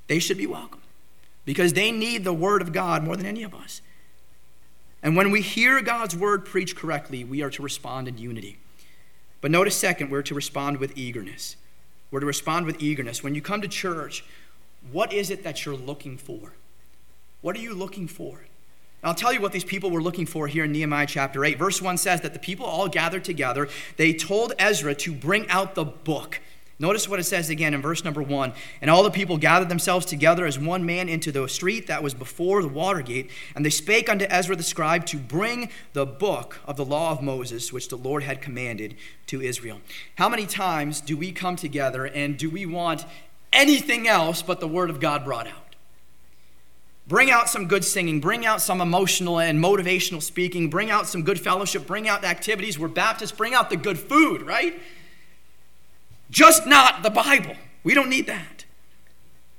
they 0.08 0.18
should 0.18 0.38
be 0.38 0.48
welcome 0.48 0.82
because 1.46 1.74
they 1.74 1.92
need 1.92 2.24
the 2.24 2.34
word 2.34 2.64
of 2.64 2.74
God 2.74 3.04
more 3.04 3.16
than 3.16 3.28
any 3.28 3.44
of 3.44 3.54
us. 3.54 3.82
And 5.04 5.16
when 5.16 5.30
we 5.30 5.42
hear 5.42 5.80
God's 5.84 6.16
word 6.16 6.44
preached 6.44 6.76
correctly, 6.76 7.24
we 7.24 7.44
are 7.44 7.52
to 7.52 7.62
respond 7.62 8.08
in 8.08 8.18
unity. 8.18 8.58
But 9.42 9.52
notice, 9.52 9.76
second, 9.76 10.10
we're 10.10 10.24
to 10.24 10.34
respond 10.34 10.80
with 10.80 10.98
eagerness. 10.98 11.56
We're 12.10 12.22
to 12.22 12.26
respond 12.26 12.66
with 12.66 12.82
eagerness. 12.82 13.22
When 13.24 13.36
you 13.36 13.42
come 13.44 13.62
to 13.62 13.68
church, 13.68 14.26
what 14.92 15.14
is 15.14 15.30
it 15.30 15.44
that 15.44 15.66
you're 15.66 15.76
looking 15.76 16.18
for? 16.18 16.54
What 17.42 17.56
are 17.56 17.60
you 17.60 17.74
looking 17.74 18.08
for? 18.08 18.42
I'll 19.04 19.14
tell 19.14 19.32
you 19.32 19.40
what 19.40 19.52
these 19.52 19.64
people 19.64 19.92
were 19.92 20.02
looking 20.02 20.26
for 20.26 20.48
here 20.48 20.66
in 20.66 20.72
Nehemiah 20.72 21.06
chapter 21.06 21.46
8. 21.46 21.60
Verse 21.60 21.80
1 21.80 21.98
says 21.98 22.22
that 22.22 22.34
the 22.34 22.40
people 22.40 22.66
all 22.66 22.88
gathered 22.88 23.24
together. 23.24 23.70
They 23.98 24.14
told 24.14 24.54
Ezra 24.58 24.96
to 24.96 25.14
bring 25.14 25.48
out 25.48 25.76
the 25.76 25.86
book. 25.86 26.40
Notice 26.78 27.08
what 27.08 27.20
it 27.20 27.24
says 27.24 27.50
again 27.50 27.74
in 27.74 27.82
verse 27.82 28.04
number 28.04 28.22
1. 28.22 28.52
And 28.82 28.90
all 28.90 29.04
the 29.04 29.12
people 29.12 29.38
gathered 29.38 29.70
themselves 29.70 30.06
together 30.06 30.46
as 30.46 30.58
one 30.58 30.86
man 30.86 31.08
into 31.08 31.32
the 31.32 31.48
street 31.48 31.88
that 31.88 32.04
was 32.04 32.14
before 32.14 32.64
the 32.64 32.68
water 32.68 33.02
gate. 33.02 33.30
And 33.56 33.64
they 33.64 33.70
spake 33.70 34.10
unto 34.10 34.26
Ezra 34.26 34.56
the 34.56 34.64
scribe 34.64 35.06
to 35.06 35.18
bring 35.18 35.70
the 35.94 36.06
book 36.06 36.60
of 36.66 36.76
the 36.76 36.84
law 36.84 37.12
of 37.12 37.22
Moses, 37.22 37.72
which 37.72 37.88
the 37.88 37.98
Lord 37.98 38.24
had 38.24 38.42
commanded 38.42 38.96
to 39.28 39.40
Israel. 39.40 39.80
How 40.16 40.28
many 40.28 40.48
times 40.48 41.00
do 41.00 41.16
we 41.16 41.32
come 41.32 41.56
together 41.56 42.06
and 42.06 42.38
do 42.38 42.50
we 42.50 42.66
want 42.66 43.06
anything 43.56 44.08
else 44.08 44.42
but 44.42 44.60
the 44.60 44.68
Word 44.68 44.90
of 44.90 45.00
God 45.00 45.26
brought 45.26 45.48
out. 45.48 45.76
Bring 47.08 47.30
out 47.30 47.50
some 47.50 47.68
good 47.68 47.86
singing, 47.86 48.20
bring 48.20 48.46
out 48.46 48.62
some 48.62 48.82
emotional 48.82 49.40
and 49.40 49.64
motivational 49.64 50.22
speaking, 50.22 50.70
bring 50.70 50.90
out 50.90 51.08
some 51.08 51.22
good 51.22 51.40
fellowship, 51.40 51.86
bring 51.86 52.08
out 52.08 52.24
activities. 52.24 52.80
We're 52.80 52.88
Baptists, 52.88 53.32
bring 53.32 53.54
out 53.54 53.70
the 53.70 53.78
good 53.78 54.00
food, 54.00 54.42
right? 54.42 54.82
Just 56.32 56.66
not 56.66 57.04
the 57.04 57.12
Bible. 57.12 57.56
We 57.84 57.94
don't 57.94 58.10
need 58.10 58.26
that. 58.26 58.66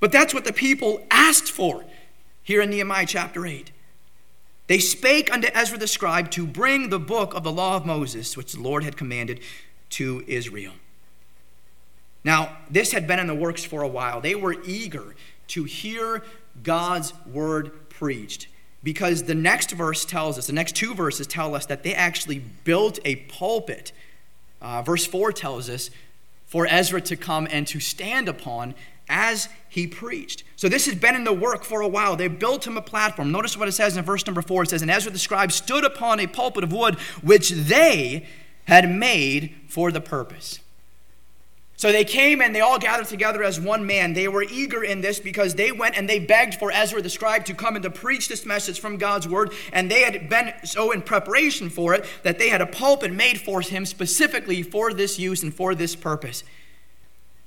But 0.00 0.10
that's 0.10 0.34
what 0.34 0.44
the 0.44 0.52
people 0.52 1.06
asked 1.10 1.50
for 1.50 1.84
here 2.42 2.60
in 2.60 2.70
Nehemiah 2.70 3.06
chapter 3.06 3.46
8. 3.46 3.70
They 4.66 4.78
spake 4.80 5.32
unto 5.32 5.48
Ezra 5.54 5.78
the 5.78 5.86
scribe 5.86 6.32
to 6.32 6.44
bring 6.44 6.88
the 6.88 6.98
book 6.98 7.34
of 7.34 7.44
the 7.44 7.52
law 7.52 7.76
of 7.76 7.86
Moses, 7.86 8.36
which 8.36 8.52
the 8.52 8.60
Lord 8.60 8.82
had 8.82 8.96
commanded 8.96 9.40
to 9.90 10.24
Israel. 10.26 10.72
Now, 12.26 12.56
this 12.68 12.90
had 12.90 13.06
been 13.06 13.20
in 13.20 13.28
the 13.28 13.36
works 13.36 13.64
for 13.64 13.82
a 13.82 13.88
while. 13.88 14.20
They 14.20 14.34
were 14.34 14.56
eager 14.64 15.14
to 15.46 15.62
hear 15.62 16.24
God's 16.64 17.14
word 17.24 17.88
preached 17.88 18.48
because 18.82 19.22
the 19.22 19.34
next 19.34 19.70
verse 19.70 20.04
tells 20.04 20.36
us, 20.36 20.48
the 20.48 20.52
next 20.52 20.74
two 20.74 20.92
verses 20.92 21.28
tell 21.28 21.54
us 21.54 21.66
that 21.66 21.84
they 21.84 21.94
actually 21.94 22.40
built 22.40 22.98
a 23.04 23.14
pulpit. 23.14 23.92
Uh, 24.60 24.82
verse 24.82 25.06
4 25.06 25.30
tells 25.30 25.70
us 25.70 25.88
for 26.46 26.66
Ezra 26.66 27.00
to 27.02 27.14
come 27.14 27.46
and 27.48 27.64
to 27.68 27.78
stand 27.78 28.28
upon 28.28 28.74
as 29.08 29.48
he 29.68 29.86
preached. 29.86 30.42
So 30.56 30.68
this 30.68 30.86
has 30.86 30.96
been 30.96 31.14
in 31.14 31.22
the 31.22 31.32
work 31.32 31.62
for 31.62 31.80
a 31.80 31.86
while. 31.86 32.16
They 32.16 32.26
built 32.26 32.66
him 32.66 32.76
a 32.76 32.82
platform. 32.82 33.30
Notice 33.30 33.56
what 33.56 33.68
it 33.68 33.72
says 33.72 33.96
in 33.96 34.04
verse 34.04 34.26
number 34.26 34.42
4. 34.42 34.64
It 34.64 34.70
says, 34.70 34.82
And 34.82 34.90
Ezra 34.90 35.12
the 35.12 35.18
scribe 35.20 35.52
stood 35.52 35.84
upon 35.84 36.18
a 36.18 36.26
pulpit 36.26 36.64
of 36.64 36.72
wood 36.72 36.96
which 37.22 37.50
they 37.50 38.26
had 38.64 38.90
made 38.90 39.54
for 39.68 39.92
the 39.92 40.00
purpose. 40.00 40.58
So 41.78 41.92
they 41.92 42.04
came 42.04 42.40
and 42.40 42.54
they 42.54 42.60
all 42.60 42.78
gathered 42.78 43.06
together 43.06 43.42
as 43.42 43.60
one 43.60 43.84
man. 43.84 44.14
They 44.14 44.28
were 44.28 44.42
eager 44.42 44.82
in 44.82 45.02
this 45.02 45.20
because 45.20 45.54
they 45.54 45.72
went 45.72 45.96
and 45.96 46.08
they 46.08 46.18
begged 46.18 46.54
for 46.54 46.72
Ezra 46.72 47.02
the 47.02 47.10
scribe 47.10 47.44
to 47.46 47.54
come 47.54 47.76
and 47.76 47.82
to 47.82 47.90
preach 47.90 48.28
this 48.28 48.46
message 48.46 48.80
from 48.80 48.96
God's 48.96 49.28
word. 49.28 49.52
And 49.72 49.90
they 49.90 50.00
had 50.00 50.30
been 50.30 50.54
so 50.64 50.90
in 50.90 51.02
preparation 51.02 51.68
for 51.68 51.92
it 51.92 52.06
that 52.22 52.38
they 52.38 52.48
had 52.48 52.62
a 52.62 52.66
pulpit 52.66 53.12
made 53.12 53.38
for 53.38 53.60
him 53.60 53.84
specifically 53.84 54.62
for 54.62 54.94
this 54.94 55.18
use 55.18 55.42
and 55.42 55.52
for 55.52 55.74
this 55.74 55.94
purpose. 55.94 56.44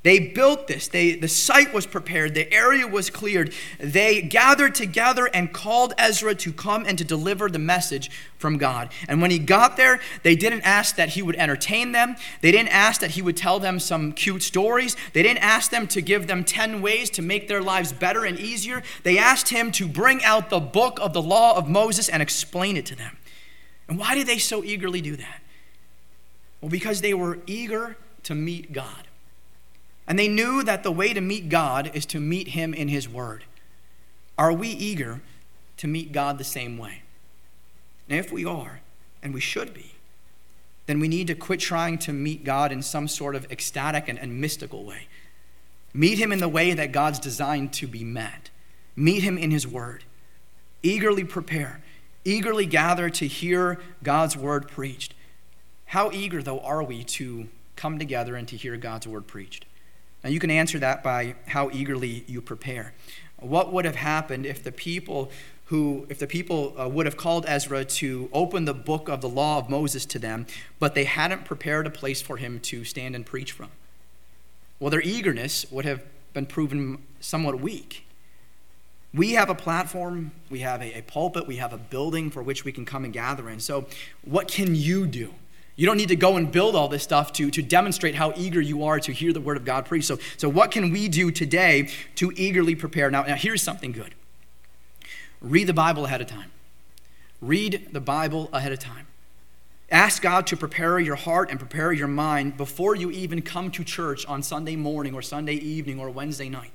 They 0.01 0.19
built 0.19 0.67
this. 0.67 0.87
They, 0.87 1.15
the 1.15 1.27
site 1.27 1.73
was 1.73 1.85
prepared. 1.85 2.33
The 2.33 2.51
area 2.53 2.87
was 2.87 3.09
cleared. 3.09 3.53
They 3.79 4.21
gathered 4.21 4.73
together 4.73 5.29
and 5.33 5.51
called 5.51 5.93
Ezra 5.97 6.35
to 6.35 6.53
come 6.53 6.85
and 6.85 6.97
to 6.97 7.03
deliver 7.03 7.49
the 7.49 7.59
message 7.59 8.09
from 8.37 8.57
God. 8.57 8.93
And 9.09 9.21
when 9.21 9.29
he 9.29 9.39
got 9.39 9.75
there, 9.75 9.99
they 10.23 10.37
didn't 10.37 10.61
ask 10.61 10.95
that 10.95 11.09
he 11.09 11.21
would 11.21 11.35
entertain 11.35 11.91
them. 11.91 12.15
They 12.39 12.53
didn't 12.53 12.69
ask 12.69 13.01
that 13.01 13.11
he 13.11 13.21
would 13.21 13.35
tell 13.35 13.59
them 13.59 13.77
some 13.77 14.13
cute 14.13 14.41
stories. 14.41 14.95
They 15.11 15.21
didn't 15.21 15.43
ask 15.43 15.69
them 15.69 15.85
to 15.87 16.01
give 16.01 16.27
them 16.27 16.45
10 16.45 16.81
ways 16.81 17.09
to 17.11 17.21
make 17.21 17.49
their 17.49 17.61
lives 17.61 17.91
better 17.91 18.23
and 18.23 18.39
easier. 18.39 18.83
They 19.03 19.17
asked 19.17 19.49
him 19.49 19.69
to 19.73 19.87
bring 19.87 20.23
out 20.23 20.49
the 20.49 20.61
book 20.61 20.97
of 21.01 21.11
the 21.11 21.21
law 21.21 21.57
of 21.57 21.67
Moses 21.67 22.07
and 22.07 22.21
explain 22.21 22.77
it 22.77 22.85
to 22.85 22.95
them. 22.95 23.17
And 23.89 23.99
why 23.99 24.15
did 24.15 24.27
they 24.27 24.37
so 24.37 24.63
eagerly 24.63 25.01
do 25.01 25.17
that? 25.17 25.41
Well, 26.61 26.69
because 26.69 27.01
they 27.01 27.13
were 27.13 27.39
eager 27.47 27.97
to 28.23 28.33
meet 28.33 28.71
God. 28.71 29.08
And 30.09 30.17
they 30.17 30.27
knew 30.27 30.63
that 30.63 30.81
the 30.81 30.91
way 30.91 31.13
to 31.13 31.21
meet 31.21 31.49
God 31.49 31.91
is 31.93 32.07
to 32.07 32.19
meet 32.19 32.49
Him 32.49 32.73
in 32.73 32.87
His 32.87 33.07
Word. 33.07 33.43
Are 34.39 34.51
we 34.51 34.69
eager 34.69 35.21
to 35.77 35.87
meet 35.87 36.11
God 36.11 36.39
the 36.39 36.43
same 36.43 36.79
way? 36.79 37.03
And 38.09 38.19
if 38.19 38.31
we 38.31 38.43
are, 38.43 38.81
and 39.21 39.35
we 39.35 39.39
should 39.39 39.71
be, 39.71 39.91
then 40.87 40.99
we 40.99 41.07
need 41.07 41.27
to 41.27 41.35
quit 41.35 41.59
trying 41.59 41.99
to 41.99 42.11
meet 42.11 42.43
God 42.43 42.71
in 42.71 42.81
some 42.81 43.07
sort 43.07 43.35
of 43.35 43.51
ecstatic 43.51 44.09
and, 44.09 44.17
and 44.17 44.41
mystical 44.41 44.83
way. 44.83 45.07
Meet 45.93 46.17
Him 46.17 46.31
in 46.31 46.39
the 46.39 46.49
way 46.49 46.73
that 46.73 46.91
God's 46.91 47.19
designed 47.19 47.71
to 47.73 47.85
be 47.85 48.03
met. 48.03 48.49
Meet 48.95 49.21
Him 49.21 49.37
in 49.37 49.51
His 49.51 49.67
Word. 49.67 50.05
Eagerly 50.81 51.23
prepare, 51.23 51.81
eagerly 52.25 52.65
gather 52.65 53.11
to 53.11 53.27
hear 53.27 53.79
God's 54.01 54.35
Word 54.35 54.67
preached. 54.67 55.13
How 55.85 56.09
eager, 56.11 56.41
though, 56.41 56.61
are 56.61 56.81
we 56.81 57.03
to 57.03 57.47
come 57.75 57.99
together 57.99 58.35
and 58.35 58.47
to 58.47 58.57
hear 58.57 58.75
God's 58.75 59.07
Word 59.07 59.27
preached? 59.27 59.65
Now, 60.23 60.29
you 60.29 60.39
can 60.39 60.51
answer 60.51 60.79
that 60.79 61.03
by 61.03 61.35
how 61.47 61.69
eagerly 61.71 62.23
you 62.27 62.41
prepare. 62.41 62.93
What 63.37 63.71
would 63.71 63.85
have 63.85 63.95
happened 63.95 64.45
if 64.45 64.63
the 64.63 64.71
people 64.71 65.31
who, 65.65 66.07
if 66.09 66.17
the 66.17 66.27
people 66.27 66.73
uh, 66.79 66.89
would 66.89 67.05
have 67.05 67.15
called 67.15 67.45
Ezra 67.47 67.85
to 67.85 68.29
open 68.33 68.65
the 68.65 68.73
book 68.73 69.07
of 69.07 69.21
the 69.21 69.29
law 69.29 69.59
of 69.59 69.69
Moses 69.69 70.05
to 70.07 70.19
them, 70.19 70.47
but 70.79 70.95
they 70.95 71.03
hadn't 71.03 71.45
prepared 71.45 71.85
a 71.85 71.91
place 71.91 72.21
for 72.21 72.37
him 72.37 72.59
to 72.61 72.83
stand 72.83 73.15
and 73.15 73.25
preach 73.25 73.51
from? 73.51 73.69
Well, 74.79 74.89
their 74.89 75.01
eagerness 75.01 75.71
would 75.71 75.85
have 75.85 76.01
been 76.33 76.47
proven 76.47 77.03
somewhat 77.19 77.61
weak. 77.61 78.05
We 79.13 79.33
have 79.33 79.49
a 79.49 79.55
platform, 79.55 80.31
we 80.49 80.59
have 80.59 80.81
a, 80.81 80.99
a 80.99 81.01
pulpit, 81.01 81.47
we 81.47 81.57
have 81.57 81.71
a 81.71 81.77
building 81.77 82.29
for 82.29 82.43
which 82.43 82.65
we 82.65 82.71
can 82.71 82.85
come 82.85 83.03
and 83.03 83.13
gather 83.13 83.49
in. 83.49 83.59
So, 83.59 83.85
what 84.23 84.47
can 84.47 84.75
you 84.75 85.07
do? 85.07 85.33
You 85.79 85.85
don't 85.85 85.95
need 85.95 86.09
to 86.09 86.17
go 86.17 86.35
and 86.35 86.51
build 86.51 86.75
all 86.75 86.89
this 86.89 87.03
stuff 87.03 87.31
to, 87.33 87.49
to 87.51 87.61
demonstrate 87.61 88.13
how 88.13 88.33
eager 88.35 88.59
you 88.59 88.83
are 88.83 88.99
to 88.99 89.13
hear 89.13 89.31
the 89.31 89.39
word 89.39 89.55
of 89.55 89.63
God 89.63 89.85
preached. 89.85 90.07
So, 90.07 90.19
so 90.35 90.49
what 90.49 90.71
can 90.71 90.91
we 90.91 91.07
do 91.07 91.31
today 91.31 91.87
to 92.15 92.33
eagerly 92.35 92.75
prepare? 92.75 93.09
Now, 93.09 93.23
now 93.23 93.35
here's 93.35 93.63
something 93.63 93.93
good. 93.93 94.13
Read 95.39 95.67
the 95.67 95.73
Bible 95.73 96.03
ahead 96.03 96.19
of 96.19 96.27
time. 96.27 96.51
Read 97.39 97.87
the 97.93 98.01
Bible 98.01 98.49
ahead 98.51 98.73
of 98.73 98.79
time. 98.79 99.07
Ask 99.89 100.21
God 100.21 100.45
to 100.47 100.57
prepare 100.57 100.99
your 100.99 101.15
heart 101.15 101.49
and 101.49 101.57
prepare 101.57 101.93
your 101.93 102.09
mind 102.09 102.57
before 102.57 102.93
you 102.93 103.09
even 103.11 103.41
come 103.41 103.71
to 103.71 103.85
church 103.85 104.25
on 104.25 104.43
Sunday 104.43 104.75
morning 104.75 105.13
or 105.13 105.21
Sunday 105.21 105.53
evening 105.53 105.97
or 105.97 106.09
Wednesday 106.09 106.49
night. 106.49 106.71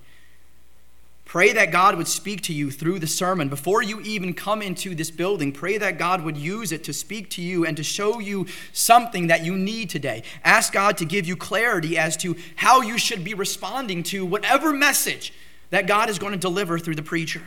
Pray 1.25 1.53
that 1.53 1.73
God 1.73 1.97
would 1.97 2.07
speak 2.07 2.43
to 2.43 2.53
you 2.53 2.71
through 2.71 2.99
the 2.99 3.07
sermon. 3.07 3.49
Before 3.49 3.83
you 3.83 4.01
even 4.01 4.35
come 4.35 4.61
into 4.61 4.95
this 4.95 5.11
building, 5.11 5.53
pray 5.53 5.79
that 5.79 5.99
God 5.99 6.23
would 6.23 6.37
use 6.37 6.71
it 6.71 6.85
to 6.85 6.93
speak 6.93 7.31
to 7.31 7.43
you 7.43 7.65
and 7.65 7.77
to 7.77 7.83
show 7.83 8.21
you 8.21 8.47
something 8.73 9.29
that 9.29 9.45
you 9.45 9.57
need 9.57 9.91
today. 9.91 10.23
Ask 10.45 10.73
God 10.73 10.99
to 10.99 11.05
give 11.05 11.27
you 11.27 11.35
clarity 11.35 11.97
as 11.97 12.17
to 12.19 12.37
how 12.57 12.83
you 12.83 12.99
should 12.99 13.25
be 13.25 13.35
responding 13.35 14.03
to 14.05 14.25
whatever 14.25 14.73
message 14.73 15.33
that 15.71 15.87
God 15.87 16.11
is 16.11 16.19
going 16.19 16.33
to 16.33 16.39
deliver 16.39 16.79
through 16.79 16.95
the 16.95 17.03
preacher. 17.03 17.43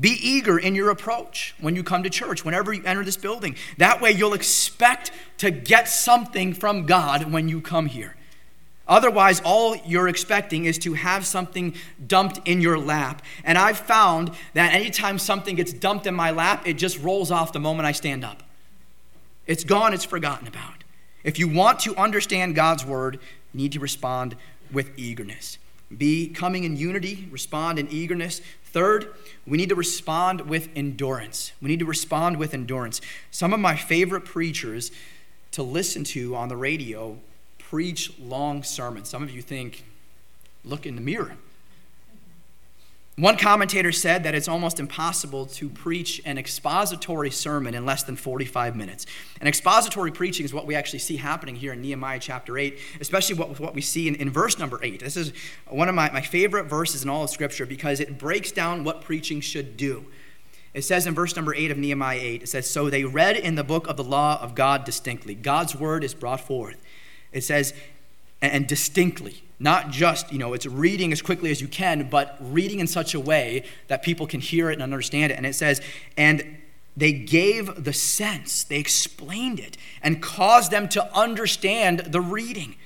Be 0.00 0.10
eager 0.10 0.58
in 0.58 0.74
your 0.74 0.90
approach 0.90 1.54
when 1.58 1.74
you 1.74 1.82
come 1.82 2.02
to 2.02 2.10
church, 2.10 2.44
whenever 2.44 2.72
you 2.72 2.82
enter 2.84 3.04
this 3.04 3.16
building. 3.16 3.56
That 3.78 4.00
way, 4.00 4.12
you'll 4.12 4.34
expect 4.34 5.10
to 5.38 5.50
get 5.50 5.88
something 5.88 6.54
from 6.54 6.86
God 6.86 7.32
when 7.32 7.48
you 7.48 7.60
come 7.60 7.86
here. 7.86 8.14
Otherwise, 8.88 9.40
all 9.44 9.76
you're 9.84 10.08
expecting 10.08 10.64
is 10.64 10.78
to 10.78 10.94
have 10.94 11.26
something 11.26 11.74
dumped 12.06 12.40
in 12.48 12.60
your 12.60 12.78
lap. 12.78 13.22
And 13.44 13.58
I've 13.58 13.78
found 13.78 14.32
that 14.54 14.72
anytime 14.74 15.18
something 15.18 15.56
gets 15.56 15.72
dumped 15.72 16.06
in 16.06 16.14
my 16.14 16.30
lap, 16.30 16.66
it 16.66 16.74
just 16.74 16.98
rolls 17.00 17.30
off 17.30 17.52
the 17.52 17.60
moment 17.60 17.86
I 17.86 17.92
stand 17.92 18.24
up. 18.24 18.42
It's 19.46 19.64
gone, 19.64 19.92
it's 19.92 20.04
forgotten 20.04 20.48
about. 20.48 20.84
If 21.22 21.38
you 21.38 21.48
want 21.48 21.80
to 21.80 21.94
understand 21.96 22.54
God's 22.54 22.86
word, 22.86 23.18
you 23.52 23.60
need 23.60 23.72
to 23.72 23.80
respond 23.80 24.36
with 24.72 24.90
eagerness. 24.98 25.58
Be 25.96 26.28
coming 26.28 26.64
in 26.64 26.76
unity, 26.76 27.28
respond 27.30 27.78
in 27.78 27.88
eagerness. 27.88 28.40
Third, 28.64 29.14
we 29.46 29.56
need 29.56 29.70
to 29.70 29.74
respond 29.74 30.42
with 30.42 30.68
endurance. 30.76 31.52
We 31.60 31.68
need 31.68 31.78
to 31.78 31.86
respond 31.86 32.36
with 32.36 32.52
endurance. 32.52 33.00
Some 33.30 33.52
of 33.52 33.60
my 33.60 33.74
favorite 33.76 34.24
preachers 34.26 34.90
to 35.52 35.62
listen 35.62 36.04
to 36.04 36.36
on 36.36 36.48
the 36.48 36.56
radio 36.56 37.18
preach 37.70 38.18
long 38.18 38.62
sermons. 38.62 39.08
Some 39.08 39.22
of 39.22 39.30
you 39.30 39.42
think, 39.42 39.84
look 40.64 40.86
in 40.86 40.94
the 40.94 41.00
mirror. 41.00 41.36
One 43.16 43.36
commentator 43.36 43.90
said 43.90 44.22
that 44.22 44.34
it's 44.36 44.46
almost 44.46 44.78
impossible 44.78 45.46
to 45.46 45.68
preach 45.68 46.22
an 46.24 46.38
expository 46.38 47.32
sermon 47.32 47.74
in 47.74 47.84
less 47.84 48.04
than 48.04 48.14
45 48.14 48.76
minutes. 48.76 49.06
And 49.40 49.48
expository 49.48 50.12
preaching 50.12 50.44
is 50.44 50.54
what 50.54 50.66
we 50.66 50.76
actually 50.76 51.00
see 51.00 51.16
happening 51.16 51.56
here 51.56 51.72
in 51.72 51.82
Nehemiah 51.82 52.20
chapter 52.20 52.56
8, 52.56 52.78
especially 53.00 53.34
what, 53.34 53.58
what 53.58 53.74
we 53.74 53.80
see 53.80 54.06
in, 54.06 54.14
in 54.14 54.30
verse 54.30 54.56
number 54.56 54.78
8. 54.80 55.00
This 55.00 55.16
is 55.16 55.32
one 55.66 55.88
of 55.88 55.96
my, 55.96 56.10
my 56.12 56.22
favorite 56.22 56.64
verses 56.66 57.02
in 57.02 57.08
all 57.08 57.24
of 57.24 57.30
Scripture 57.30 57.66
because 57.66 57.98
it 57.98 58.18
breaks 58.18 58.52
down 58.52 58.84
what 58.84 59.02
preaching 59.02 59.40
should 59.40 59.76
do. 59.76 60.06
It 60.72 60.82
says 60.82 61.06
in 61.06 61.14
verse 61.14 61.34
number 61.34 61.54
8 61.54 61.72
of 61.72 61.76
Nehemiah 61.76 62.20
8, 62.20 62.42
it 62.44 62.48
says, 62.48 62.70
So 62.70 62.88
they 62.88 63.02
read 63.02 63.36
in 63.36 63.56
the 63.56 63.64
book 63.64 63.88
of 63.88 63.96
the 63.96 64.04
law 64.04 64.40
of 64.40 64.54
God 64.54 64.84
distinctly. 64.84 65.34
God's 65.34 65.74
word 65.74 66.04
is 66.04 66.14
brought 66.14 66.40
forth. 66.40 66.76
It 67.32 67.42
says, 67.42 67.74
and 68.40 68.66
distinctly, 68.66 69.42
not 69.58 69.90
just, 69.90 70.32
you 70.32 70.38
know, 70.38 70.52
it's 70.52 70.66
reading 70.66 71.12
as 71.12 71.20
quickly 71.20 71.50
as 71.50 71.60
you 71.60 71.68
can, 71.68 72.08
but 72.08 72.36
reading 72.40 72.78
in 72.80 72.86
such 72.86 73.14
a 73.14 73.20
way 73.20 73.64
that 73.88 74.02
people 74.02 74.26
can 74.26 74.40
hear 74.40 74.70
it 74.70 74.74
and 74.74 74.82
understand 74.82 75.32
it. 75.32 75.36
And 75.36 75.44
it 75.44 75.54
says, 75.54 75.80
and 76.16 76.58
they 76.96 77.12
gave 77.12 77.84
the 77.84 77.92
sense, 77.92 78.64
they 78.64 78.78
explained 78.78 79.60
it, 79.60 79.76
and 80.02 80.22
caused 80.22 80.70
them 80.70 80.88
to 80.90 81.14
understand 81.16 82.00
the 82.00 82.20
reading 82.20 82.76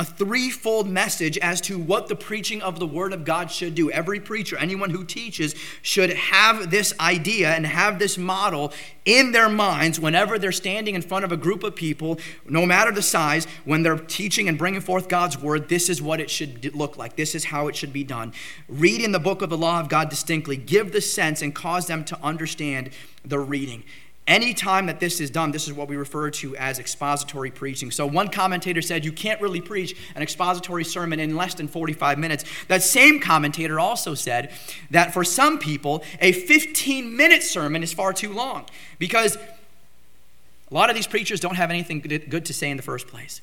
a 0.00 0.04
threefold 0.04 0.88
message 0.88 1.36
as 1.38 1.60
to 1.60 1.78
what 1.78 2.08
the 2.08 2.16
preaching 2.16 2.62
of 2.62 2.78
the 2.78 2.86
Word 2.86 3.12
of 3.12 3.22
God 3.22 3.50
should 3.50 3.74
do. 3.74 3.90
Every 3.90 4.18
preacher, 4.18 4.56
anyone 4.56 4.88
who 4.88 5.04
teaches, 5.04 5.54
should 5.82 6.08
have 6.14 6.70
this 6.70 6.94
idea 6.98 7.50
and 7.50 7.66
have 7.66 7.98
this 7.98 8.16
model 8.16 8.72
in 9.04 9.32
their 9.32 9.50
minds 9.50 10.00
whenever 10.00 10.38
they're 10.38 10.52
standing 10.52 10.94
in 10.94 11.02
front 11.02 11.26
of 11.26 11.32
a 11.32 11.36
group 11.36 11.62
of 11.62 11.76
people, 11.76 12.18
no 12.48 12.64
matter 12.64 12.90
the 12.90 13.02
size, 13.02 13.46
when 13.66 13.82
they're 13.82 13.98
teaching 13.98 14.48
and 14.48 14.56
bringing 14.56 14.80
forth 14.80 15.06
God's 15.06 15.36
Word. 15.36 15.68
This 15.68 15.90
is 15.90 16.00
what 16.00 16.18
it 16.18 16.30
should 16.30 16.74
look 16.74 16.96
like. 16.96 17.16
This 17.16 17.34
is 17.34 17.44
how 17.44 17.68
it 17.68 17.76
should 17.76 17.92
be 17.92 18.02
done. 18.02 18.32
Read 18.68 19.02
in 19.02 19.12
the 19.12 19.18
book 19.18 19.42
of 19.42 19.50
the 19.50 19.58
law 19.58 19.80
of 19.80 19.90
God 19.90 20.08
distinctly, 20.08 20.56
give 20.56 20.92
the 20.92 21.02
sense, 21.02 21.42
and 21.42 21.54
cause 21.54 21.88
them 21.88 22.04
to 22.06 22.18
understand 22.22 22.88
the 23.22 23.38
reading. 23.38 23.84
Anytime 24.30 24.86
that 24.86 25.00
this 25.00 25.20
is 25.20 25.28
done, 25.28 25.50
this 25.50 25.66
is 25.66 25.74
what 25.74 25.88
we 25.88 25.96
refer 25.96 26.30
to 26.30 26.54
as 26.54 26.78
expository 26.78 27.50
preaching. 27.50 27.90
So, 27.90 28.06
one 28.06 28.28
commentator 28.28 28.80
said 28.80 29.04
you 29.04 29.10
can't 29.10 29.40
really 29.40 29.60
preach 29.60 29.96
an 30.14 30.22
expository 30.22 30.84
sermon 30.84 31.18
in 31.18 31.34
less 31.34 31.54
than 31.54 31.66
45 31.66 32.16
minutes. 32.16 32.44
That 32.68 32.84
same 32.84 33.18
commentator 33.18 33.80
also 33.80 34.14
said 34.14 34.52
that 34.92 35.12
for 35.12 35.24
some 35.24 35.58
people, 35.58 36.04
a 36.20 36.30
15 36.30 37.16
minute 37.16 37.42
sermon 37.42 37.82
is 37.82 37.92
far 37.92 38.12
too 38.12 38.32
long 38.32 38.66
because 39.00 39.34
a 39.36 40.74
lot 40.74 40.90
of 40.90 40.94
these 40.94 41.08
preachers 41.08 41.40
don't 41.40 41.56
have 41.56 41.70
anything 41.70 41.98
good 41.98 42.44
to 42.44 42.54
say 42.54 42.70
in 42.70 42.76
the 42.76 42.84
first 42.84 43.08
place. 43.08 43.40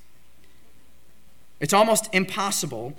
It's 1.59 1.73
almost 1.73 2.07
impossible, 2.13 2.93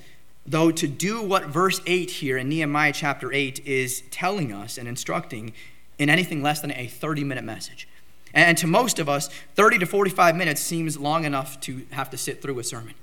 though, 0.46 0.70
to 0.72 0.86
do 0.86 1.22
what 1.22 1.46
verse 1.46 1.80
8 1.86 2.10
here 2.10 2.36
in 2.36 2.50
Nehemiah 2.50 2.92
chapter 2.92 3.32
8 3.32 3.64
is 3.64 4.02
telling 4.10 4.52
us 4.52 4.76
and 4.76 4.86
instructing 4.86 5.54
in 5.98 6.08
anything 6.08 6.42
less 6.42 6.60
than 6.60 6.72
a 6.72 6.86
30 6.86 7.24
minute 7.24 7.44
message. 7.44 7.88
And 8.34 8.56
to 8.58 8.66
most 8.66 8.98
of 8.98 9.08
us, 9.08 9.28
30 9.54 9.78
to 9.78 9.86
45 9.86 10.36
minutes 10.36 10.60
seems 10.60 10.98
long 10.98 11.24
enough 11.24 11.60
to 11.60 11.86
have 11.90 12.10
to 12.10 12.16
sit 12.16 12.42
through 12.42 12.58
a 12.58 12.64
sermon. 12.64 12.94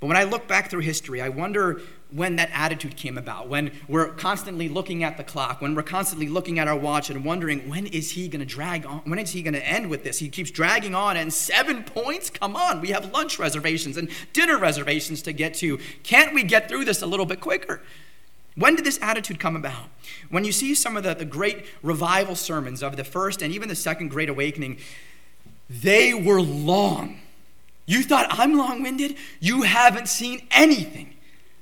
But 0.00 0.08
when 0.08 0.16
I 0.16 0.24
look 0.24 0.46
back 0.46 0.68
through 0.68 0.80
history, 0.80 1.22
I 1.22 1.30
wonder 1.30 1.80
when 2.10 2.36
that 2.36 2.50
attitude 2.52 2.96
came 2.96 3.16
about, 3.16 3.48
when 3.48 3.72
we're 3.88 4.08
constantly 4.08 4.68
looking 4.68 5.02
at 5.02 5.16
the 5.16 5.24
clock, 5.24 5.62
when 5.62 5.74
we're 5.74 5.82
constantly 5.82 6.28
looking 6.28 6.58
at 6.58 6.68
our 6.68 6.76
watch 6.76 7.08
and 7.08 7.24
wondering, 7.24 7.68
when 7.68 7.86
is 7.86 8.10
he 8.10 8.28
going 8.28 8.40
to 8.40 8.46
drag 8.46 8.84
on? 8.84 8.98
When 9.00 9.18
is 9.18 9.30
he 9.30 9.42
going 9.42 9.54
to 9.54 9.66
end 9.66 9.88
with 9.88 10.04
this? 10.04 10.18
He 10.18 10.28
keeps 10.28 10.50
dragging 10.50 10.94
on, 10.94 11.16
and 11.16 11.32
seven 11.32 11.82
points? 11.82 12.28
Come 12.28 12.56
on, 12.56 12.82
we 12.82 12.88
have 12.88 13.10
lunch 13.10 13.38
reservations 13.38 13.96
and 13.96 14.10
dinner 14.34 14.58
reservations 14.58 15.22
to 15.22 15.32
get 15.32 15.54
to. 15.54 15.78
Can't 16.02 16.34
we 16.34 16.42
get 16.42 16.68
through 16.68 16.84
this 16.84 17.00
a 17.00 17.06
little 17.06 17.26
bit 17.26 17.40
quicker? 17.40 17.80
When 18.56 18.74
did 18.74 18.84
this 18.84 18.98
attitude 19.02 19.38
come 19.38 19.54
about? 19.54 19.88
When 20.30 20.44
you 20.44 20.52
see 20.52 20.74
some 20.74 20.96
of 20.96 21.02
the, 21.02 21.14
the 21.14 21.24
great 21.24 21.66
revival 21.82 22.34
sermons 22.34 22.82
of 22.82 22.96
the 22.96 23.04
first 23.04 23.42
and 23.42 23.54
even 23.54 23.68
the 23.68 23.76
second 23.76 24.08
Great 24.08 24.30
Awakening, 24.30 24.78
they 25.68 26.14
were 26.14 26.40
long. 26.40 27.20
You 27.84 28.02
thought 28.02 28.26
I'm 28.30 28.56
long 28.56 28.82
winded? 28.82 29.16
You 29.40 29.62
haven't 29.62 30.08
seen 30.08 30.46
anything. 30.50 31.14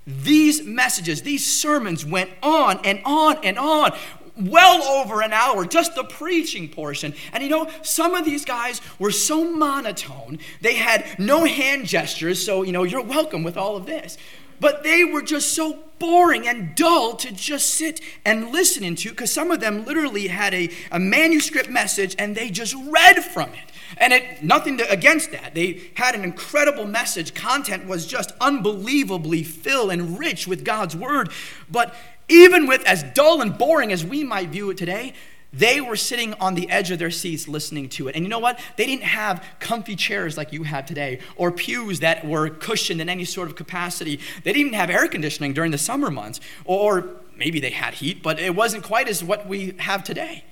These 0.06 0.62
messages, 0.64 1.22
these 1.22 1.44
sermons 1.44 2.04
went 2.04 2.30
on 2.42 2.78
and 2.84 3.00
on 3.04 3.38
and 3.42 3.58
on, 3.58 3.92
well 4.36 4.82
over 4.82 5.22
an 5.22 5.32
hour, 5.32 5.64
just 5.64 5.94
the 5.94 6.04
preaching 6.04 6.68
portion. 6.68 7.14
And 7.32 7.42
you 7.42 7.48
know, 7.48 7.70
some 7.82 8.14
of 8.14 8.24
these 8.24 8.44
guys 8.44 8.80
were 8.98 9.10
so 9.10 9.50
monotone, 9.50 10.38
they 10.60 10.74
had 10.74 11.06
no 11.18 11.44
hand 11.44 11.86
gestures, 11.86 12.44
so, 12.44 12.62
you 12.62 12.72
know, 12.72 12.84
you're 12.84 13.02
welcome 13.02 13.42
with 13.42 13.56
all 13.56 13.76
of 13.76 13.86
this 13.86 14.18
but 14.60 14.82
they 14.82 15.04
were 15.04 15.22
just 15.22 15.54
so 15.54 15.78
boring 15.98 16.46
and 16.46 16.74
dull 16.74 17.16
to 17.16 17.32
just 17.32 17.70
sit 17.70 18.00
and 18.24 18.50
listen 18.50 18.84
into 18.84 19.10
because 19.10 19.30
some 19.30 19.50
of 19.50 19.60
them 19.60 19.84
literally 19.84 20.28
had 20.28 20.52
a, 20.52 20.70
a 20.90 20.98
manuscript 20.98 21.70
message 21.70 22.14
and 22.18 22.36
they 22.36 22.50
just 22.50 22.74
read 22.88 23.24
from 23.24 23.50
it. 23.50 23.70
And 23.96 24.12
it, 24.12 24.42
nothing 24.42 24.78
to, 24.78 24.90
against 24.90 25.30
that. 25.32 25.54
They 25.54 25.90
had 25.94 26.14
an 26.14 26.24
incredible 26.24 26.86
message. 26.86 27.32
Content 27.34 27.86
was 27.86 28.06
just 28.06 28.32
unbelievably 28.40 29.44
filled 29.44 29.92
and 29.92 30.18
rich 30.18 30.48
with 30.48 30.64
God's 30.64 30.96
word. 30.96 31.30
But 31.70 31.94
even 32.28 32.66
with 32.66 32.84
as 32.86 33.02
dull 33.14 33.40
and 33.40 33.56
boring 33.56 33.92
as 33.92 34.04
we 34.04 34.24
might 34.24 34.48
view 34.48 34.70
it 34.70 34.78
today, 34.78 35.14
they 35.54 35.80
were 35.80 35.96
sitting 35.96 36.34
on 36.34 36.54
the 36.54 36.68
edge 36.68 36.90
of 36.90 36.98
their 36.98 37.10
seats 37.10 37.46
listening 37.46 37.88
to 37.90 38.08
it. 38.08 38.16
And 38.16 38.24
you 38.24 38.28
know 38.28 38.40
what? 38.40 38.58
They 38.76 38.86
didn't 38.86 39.04
have 39.04 39.44
comfy 39.60 39.94
chairs 39.96 40.36
like 40.36 40.52
you 40.52 40.64
have 40.64 40.84
today 40.84 41.20
or 41.36 41.52
pews 41.52 42.00
that 42.00 42.26
were 42.26 42.50
cushioned 42.50 43.00
in 43.00 43.08
any 43.08 43.24
sort 43.24 43.48
of 43.48 43.54
capacity. 43.54 44.20
They 44.42 44.52
didn't 44.52 44.74
have 44.74 44.90
air 44.90 45.06
conditioning 45.06 45.52
during 45.52 45.70
the 45.70 45.78
summer 45.78 46.10
months. 46.10 46.40
Or 46.64 47.08
maybe 47.36 47.60
they 47.60 47.70
had 47.70 47.94
heat, 47.94 48.22
but 48.22 48.38
it 48.38 48.54
wasn't 48.54 48.84
quite 48.84 49.08
as 49.08 49.22
what 49.22 49.46
we 49.46 49.76
have 49.78 50.02
today. 50.02 50.44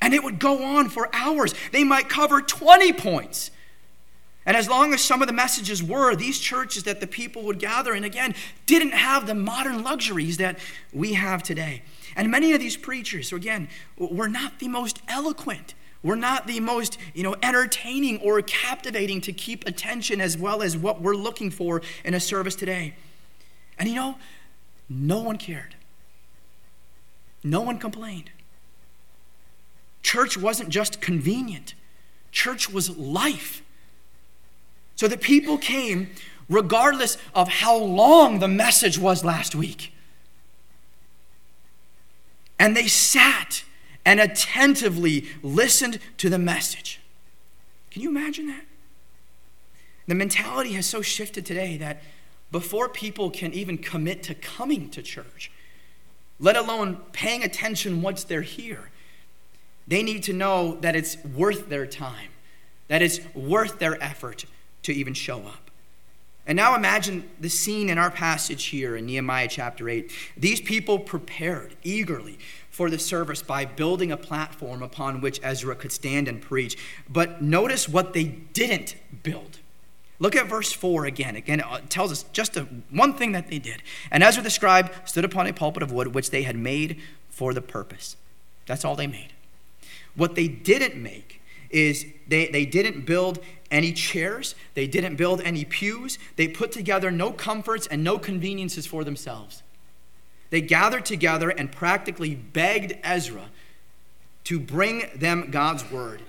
And 0.00 0.12
it 0.12 0.22
would 0.22 0.38
go 0.38 0.62
on 0.64 0.88
for 0.88 1.08
hours. 1.14 1.54
They 1.72 1.84
might 1.84 2.08
cover 2.08 2.40
20 2.40 2.92
points. 2.94 3.50
And 4.46 4.56
as 4.56 4.68
long 4.68 4.92
as 4.92 5.00
some 5.00 5.22
of 5.22 5.28
the 5.28 5.32
messages 5.32 5.82
were, 5.82 6.14
these 6.14 6.38
churches 6.38 6.82
that 6.84 7.00
the 7.00 7.06
people 7.06 7.44
would 7.44 7.58
gather 7.58 7.94
in, 7.94 8.04
again, 8.04 8.34
didn't 8.66 8.92
have 8.92 9.26
the 9.26 9.34
modern 9.34 9.82
luxuries 9.82 10.36
that 10.36 10.58
we 10.92 11.14
have 11.14 11.42
today. 11.42 11.82
And 12.16 12.30
many 12.30 12.52
of 12.52 12.60
these 12.60 12.76
preachers, 12.76 13.32
again, 13.32 13.68
were 13.96 14.28
not 14.28 14.58
the 14.58 14.68
most 14.68 15.00
eloquent. 15.08 15.74
We're 16.02 16.16
not 16.16 16.46
the 16.46 16.60
most, 16.60 16.98
you 17.14 17.22
know, 17.22 17.34
entertaining 17.42 18.20
or 18.20 18.40
captivating 18.42 19.22
to 19.22 19.32
keep 19.32 19.66
attention 19.66 20.20
as 20.20 20.36
well 20.36 20.62
as 20.62 20.76
what 20.76 21.00
we're 21.00 21.14
looking 21.14 21.50
for 21.50 21.80
in 22.04 22.12
a 22.12 22.20
service 22.20 22.54
today. 22.54 22.94
And 23.78 23.88
you 23.88 23.94
know, 23.94 24.16
no 24.88 25.20
one 25.20 25.38
cared. 25.38 25.74
No 27.42 27.62
one 27.62 27.78
complained. 27.78 28.30
Church 30.02 30.36
wasn't 30.36 30.68
just 30.68 31.00
convenient, 31.00 31.74
church 32.30 32.70
was 32.70 32.96
life. 32.96 33.62
So 34.96 35.08
the 35.08 35.18
people 35.18 35.58
came 35.58 36.10
regardless 36.48 37.16
of 37.34 37.48
how 37.48 37.76
long 37.76 38.38
the 38.38 38.48
message 38.48 38.98
was 38.98 39.24
last 39.24 39.54
week. 39.54 39.92
And 42.64 42.74
they 42.74 42.88
sat 42.88 43.62
and 44.06 44.18
attentively 44.18 45.26
listened 45.42 45.98
to 46.16 46.30
the 46.30 46.38
message. 46.38 46.98
Can 47.90 48.00
you 48.00 48.08
imagine 48.08 48.46
that? 48.46 48.64
The 50.08 50.14
mentality 50.14 50.72
has 50.72 50.86
so 50.86 51.02
shifted 51.02 51.44
today 51.44 51.76
that 51.76 52.02
before 52.50 52.88
people 52.88 53.28
can 53.30 53.52
even 53.52 53.76
commit 53.76 54.22
to 54.22 54.34
coming 54.34 54.88
to 54.92 55.02
church, 55.02 55.52
let 56.40 56.56
alone 56.56 57.02
paying 57.12 57.44
attention 57.44 58.00
once 58.00 58.24
they're 58.24 58.40
here, 58.40 58.88
they 59.86 60.02
need 60.02 60.22
to 60.22 60.32
know 60.32 60.78
that 60.80 60.96
it's 60.96 61.22
worth 61.22 61.68
their 61.68 61.86
time, 61.86 62.30
that 62.88 63.02
it's 63.02 63.20
worth 63.34 63.78
their 63.78 64.02
effort 64.02 64.46
to 64.84 64.92
even 64.94 65.12
show 65.12 65.40
up. 65.40 65.63
And 66.46 66.56
now 66.56 66.74
imagine 66.74 67.28
the 67.40 67.48
scene 67.48 67.88
in 67.88 67.96
our 67.96 68.10
passage 68.10 68.66
here 68.66 68.96
in 68.96 69.06
Nehemiah 69.06 69.48
chapter 69.48 69.88
8. 69.88 70.12
These 70.36 70.60
people 70.60 70.98
prepared 70.98 71.74
eagerly 71.82 72.38
for 72.70 72.90
the 72.90 72.98
service 72.98 73.40
by 73.40 73.64
building 73.64 74.12
a 74.12 74.16
platform 74.16 74.82
upon 74.82 75.20
which 75.20 75.40
Ezra 75.42 75.74
could 75.74 75.92
stand 75.92 76.28
and 76.28 76.42
preach. 76.42 76.76
But 77.08 77.40
notice 77.40 77.88
what 77.88 78.12
they 78.12 78.24
didn't 78.24 78.96
build. 79.22 79.60
Look 80.18 80.36
at 80.36 80.46
verse 80.46 80.72
4 80.72 81.06
again. 81.06 81.34
Again, 81.34 81.60
it 81.60 81.66
uh, 81.66 81.80
tells 81.88 82.12
us 82.12 82.24
just 82.32 82.56
a, 82.56 82.62
one 82.90 83.14
thing 83.14 83.32
that 83.32 83.48
they 83.48 83.58
did. 83.58 83.82
And 84.10 84.22
Ezra 84.22 84.42
the 84.42 84.50
scribe 84.50 84.92
stood 85.04 85.24
upon 85.24 85.46
a 85.46 85.52
pulpit 85.52 85.82
of 85.82 85.92
wood 85.92 86.14
which 86.14 86.30
they 86.30 86.42
had 86.42 86.56
made 86.56 87.00
for 87.30 87.54
the 87.54 87.62
purpose. 87.62 88.16
That's 88.66 88.84
all 88.84 88.96
they 88.96 89.06
made. 89.06 89.32
What 90.14 90.34
they 90.34 90.46
didn't 90.46 91.02
make 91.02 91.40
is 91.70 92.06
they, 92.28 92.46
they 92.48 92.64
didn't 92.64 93.04
build 93.04 93.40
any 93.74 93.92
chairs, 93.92 94.54
they 94.74 94.86
didn't 94.86 95.16
build 95.16 95.40
any 95.40 95.64
pews, 95.64 96.16
they 96.36 96.46
put 96.46 96.70
together 96.70 97.10
no 97.10 97.32
comforts 97.32 97.88
and 97.88 98.04
no 98.04 98.18
conveniences 98.18 98.86
for 98.86 99.02
themselves. 99.02 99.64
They 100.50 100.60
gathered 100.60 101.04
together 101.04 101.50
and 101.50 101.72
practically 101.72 102.36
begged 102.36 102.96
Ezra 103.02 103.46
to 104.44 104.60
bring 104.60 105.10
them 105.16 105.50
God's 105.50 105.90
word. 105.90 106.22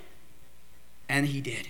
And 1.07 1.27
he 1.27 1.39
did. 1.39 1.69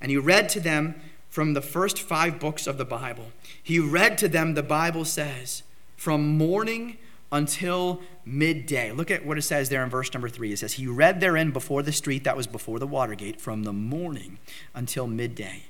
And 0.00 0.12
he 0.12 0.16
read 0.16 0.48
to 0.50 0.60
them 0.60 0.94
from 1.28 1.54
the 1.54 1.62
first 1.62 1.98
five 1.98 2.38
books 2.38 2.68
of 2.68 2.78
the 2.78 2.84
Bible. 2.84 3.32
He 3.60 3.80
read 3.80 4.16
to 4.18 4.28
them, 4.28 4.54
the 4.54 4.62
Bible 4.62 5.04
says, 5.04 5.64
from 5.96 6.38
morning 6.38 6.98
until 7.32 8.00
midday. 8.24 8.92
Look 8.92 9.10
at 9.10 9.24
what 9.24 9.38
it 9.38 9.42
says 9.42 9.68
there 9.68 9.84
in 9.84 9.90
verse 9.90 10.12
number 10.12 10.28
three. 10.28 10.52
It 10.52 10.58
says, 10.58 10.74
He 10.74 10.86
read 10.86 11.20
therein 11.20 11.50
before 11.50 11.82
the 11.82 11.92
street 11.92 12.24
that 12.24 12.36
was 12.36 12.46
before 12.46 12.78
the 12.78 12.86
water 12.86 13.14
gate 13.14 13.40
from 13.40 13.64
the 13.64 13.72
morning 13.72 14.38
until 14.74 15.06
midday. 15.06 15.64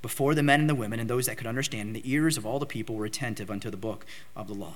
Before 0.00 0.34
the 0.34 0.42
men 0.42 0.60
and 0.60 0.70
the 0.70 0.74
women 0.74 1.00
and 1.00 1.10
those 1.10 1.26
that 1.26 1.36
could 1.36 1.46
understand, 1.46 1.88
and 1.88 1.96
the 1.96 2.10
ears 2.10 2.36
of 2.36 2.46
all 2.46 2.58
the 2.58 2.66
people 2.66 2.94
were 2.94 3.04
attentive 3.04 3.50
unto 3.50 3.68
the 3.68 3.76
book 3.76 4.06
of 4.36 4.46
the 4.46 4.54
law. 4.54 4.74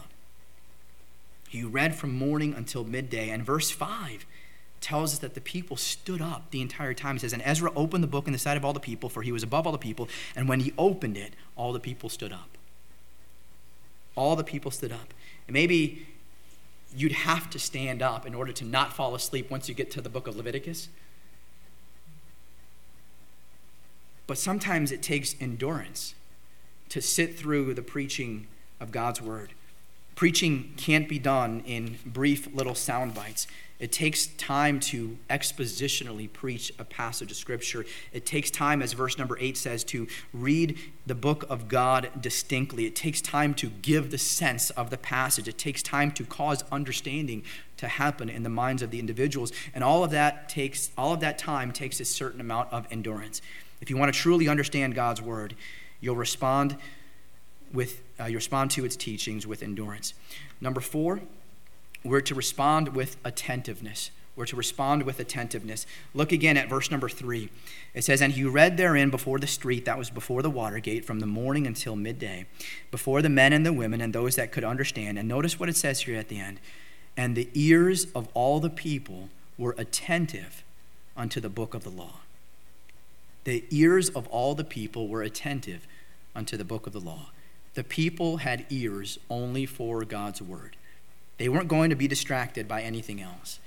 He 1.49 1.63
read 1.63 1.95
from 1.95 2.13
morning 2.15 2.55
until 2.55 2.83
midday. 2.83 3.29
And 3.29 3.45
verse 3.45 3.71
5 3.71 4.25
tells 4.81 5.13
us 5.13 5.19
that 5.21 5.35
the 5.35 5.41
people 5.41 5.77
stood 5.77 6.21
up 6.21 6.51
the 6.51 6.61
entire 6.61 6.95
time. 6.95 7.17
It 7.17 7.21
says, 7.21 7.33
And 7.33 7.43
Ezra 7.45 7.71
opened 7.77 8.03
the 8.03 8.09
book 8.09 8.27
in 8.27 8.33
the 8.33 8.39
sight 8.39 8.57
of 8.57 8.65
all 8.65 8.73
the 8.73 8.81
people, 8.81 9.09
for 9.09 9.23
he 9.23 9.33
was 9.33 9.43
above 9.43 9.67
all 9.67 9.73
the 9.73 9.79
people. 9.79 10.09
And 10.35 10.49
when 10.49 10.61
he 10.61 10.73
opened 10.77 11.17
it, 11.17 11.35
all 11.55 11.73
the 11.73 11.79
people 11.79 12.09
stood 12.09 12.33
up. 12.33 12.57
All 14.17 14.35
the 14.35 14.45
people 14.45 14.71
stood 14.71 14.93
up. 14.93 15.15
And 15.47 15.55
maybe 15.55 16.07
you'd 16.95 17.13
have 17.13 17.49
to 17.51 17.59
stand 17.59 18.03
up 18.03 18.27
in 18.27 18.35
order 18.35 18.53
to 18.53 18.65
not 18.65 18.93
fall 18.93 19.15
asleep 19.15 19.51
once 19.51 19.69
you 19.69 19.75
get 19.75 19.91
to 19.93 20.01
the 20.01 20.09
book 20.09 20.27
of 20.27 20.37
Leviticus. 20.37 20.89
But 24.27 24.39
sometimes 24.39 24.93
it 24.93 25.03
takes 25.03 25.35
endurance 25.41 26.15
to 26.89 27.01
sit 27.01 27.39
through 27.39 27.75
the 27.75 27.83
preaching 27.83 28.47
of 28.81 28.93
God's 28.93 29.21
word. 29.21 29.55
Preaching 30.15 30.75
can't 30.77 31.09
be 31.09 31.19
done 31.19 31.63
in 31.67 31.99
brief 32.07 32.53
little 32.55 32.75
sound 32.75 33.15
bites. 33.15 33.47
It 33.83 33.91
takes 33.91 34.27
time 34.27 34.79
to 34.79 35.19
expositionally 35.29 36.33
preach 36.33 36.73
a 36.79 36.85
passage 36.85 37.33
of 37.33 37.37
Scripture. 37.37 37.85
It 38.13 38.25
takes 38.25 38.49
time, 38.49 38.81
as 38.81 38.93
verse 38.93 39.19
number 39.19 39.37
eight 39.41 39.57
says, 39.57 39.83
to 39.85 40.07
read 40.33 40.79
the 41.05 41.17
book 41.17 41.45
of 41.49 41.67
God 41.67 42.09
distinctly. 42.21 42.87
It 42.87 42.95
takes 42.95 43.21
time 43.21 43.55
to 43.55 43.71
give 43.71 44.13
the 44.13 44.19
sense 44.19 44.71
of 44.71 44.91
the 44.91 44.99
passage. 44.99 45.49
It 45.49 45.59
takes 45.59 45.83
time 45.83 46.13
to 46.13 46.25
cause 46.25 46.63
understanding 46.71 47.43
to 47.79 47.89
happen 47.89 48.29
in 48.29 48.45
the 48.45 48.49
minds 48.49 48.83
of 48.83 48.93
the 48.93 49.01
individuals. 49.01 49.51
And 49.75 49.83
all 49.83 50.05
of 50.05 50.13
that 50.13 50.49
takes 50.49 50.93
all 50.97 51.15
of 51.15 51.19
that 51.19 51.37
time 51.37 51.73
takes 51.73 51.99
a 51.99 52.05
certain 52.05 52.41
amount 52.41 52.73
of 52.73 52.87
endurance. 52.93 53.43
If 53.81 53.91
you 53.91 53.97
want 53.97 54.15
to 54.15 54.21
truly 54.21 54.47
understand 54.47 54.95
God's 54.95 55.21
word, 55.21 55.57
you'll 56.01 56.15
respond 56.15 56.77
with 57.73 58.03
uh, 58.21 58.25
you 58.25 58.37
respond 58.37 58.71
to 58.73 58.85
its 58.85 58.97
teachings 58.97 59.47
with 59.47 59.63
endurance. 59.63 60.15
Number 60.61 60.81
four, 60.81 61.21
we're 62.05 62.21
to 62.23 62.35
respond 62.35 62.91
with 62.95 63.17
attentiveness. 63.25 64.11
We're 64.35 64.47
to 64.47 64.57
respond 64.57 65.03
with 65.03 65.21
attentiveness. 65.21 65.87
Look 66.15 66.33
again 66.33 66.57
at 66.57 66.69
verse 66.69 66.91
number 66.91 67.09
three. 67.09 67.51
It 67.93 68.03
says, 68.03 68.23
And 68.23 68.33
he 68.33 68.45
read 68.45 68.79
therein 68.79 69.11
before 69.11 69.39
the 69.39 69.47
street 69.47 69.85
that 69.85 69.99
was 69.99 70.09
before 70.09 70.41
the 70.41 70.51
water 70.51 70.79
gate 70.79 71.05
from 71.05 71.21
the 71.21 71.27
morning 71.27 71.67
until 71.67 71.97
midday, 71.97 72.47
before 72.91 73.21
the 73.21 73.29
men 73.29 73.53
and 73.53 73.67
the 73.67 73.75
women 73.75 74.01
and 74.01 74.15
those 74.15 74.37
that 74.37 74.51
could 74.51 74.65
understand. 74.65 75.19
And 75.19 75.29
notice 75.29 75.61
what 75.61 75.69
it 75.69 75.77
says 75.77 76.01
here 76.01 76.19
at 76.19 76.29
the 76.29 76.41
end. 76.41 76.61
And 77.15 77.37
the 77.37 77.51
ears 77.53 78.07
of 78.15 78.29
all 78.33 78.59
the 78.59 78.71
people 78.71 79.29
were 79.59 79.75
attentive 79.77 80.65
unto 81.15 81.39
the 81.39 81.51
book 81.51 81.75
of 81.75 81.85
the 81.85 81.91
law. 81.91 82.21
The 83.45 83.65
ears 83.71 84.09
of 84.09 84.27
all 84.29 84.55
the 84.55 84.65
people 84.65 85.09
were 85.09 85.23
attentive 85.23 85.87
unto 86.35 86.57
the 86.57 86.65
book 86.65 86.87
of 86.87 86.95
the 86.95 87.01
law. 87.01 87.31
The 87.75 87.85
people 87.85 88.39
had 88.39 88.67
ears 88.71 89.19
only 89.31 89.67
for 89.67 90.05
God's 90.05 90.43
word. 90.43 90.77
They 91.39 91.49
weren't 91.49 91.69
going 91.69 91.91
to 91.91 91.97
be 91.97 92.07
distracted 92.07 92.69
by 92.69 92.83
anything 92.83 93.21
else. 93.21 93.59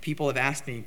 People 0.00 0.26
have 0.26 0.36
asked 0.36 0.66
me 0.66 0.84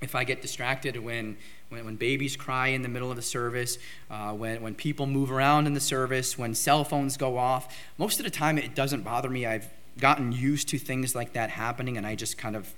if 0.00 0.14
I 0.14 0.24
get 0.24 0.40
distracted 0.40 0.96
when, 0.96 1.36
when, 1.68 1.84
when 1.84 1.96
babies 1.96 2.36
cry 2.36 2.68
in 2.68 2.82
the 2.82 2.88
middle 2.88 3.10
of 3.10 3.16
the 3.16 3.22
service, 3.22 3.78
uh, 4.10 4.32
when, 4.32 4.62
when 4.62 4.74
people 4.74 5.06
move 5.06 5.30
around 5.30 5.66
in 5.66 5.74
the 5.74 5.80
service, 5.80 6.38
when 6.38 6.54
cell 6.54 6.84
phones 6.84 7.16
go 7.16 7.36
off. 7.36 7.76
Most 7.98 8.18
of 8.18 8.24
the 8.24 8.30
time, 8.30 8.56
it 8.56 8.74
doesn't 8.74 9.02
bother 9.02 9.28
me. 9.28 9.44
I've 9.44 9.68
gotten 9.98 10.32
used 10.32 10.68
to 10.68 10.78
things 10.78 11.14
like 11.14 11.34
that 11.34 11.50
happening, 11.50 11.96
and 11.96 12.06
I 12.06 12.14
just 12.14 12.38
kind 12.38 12.56
of 12.56 12.72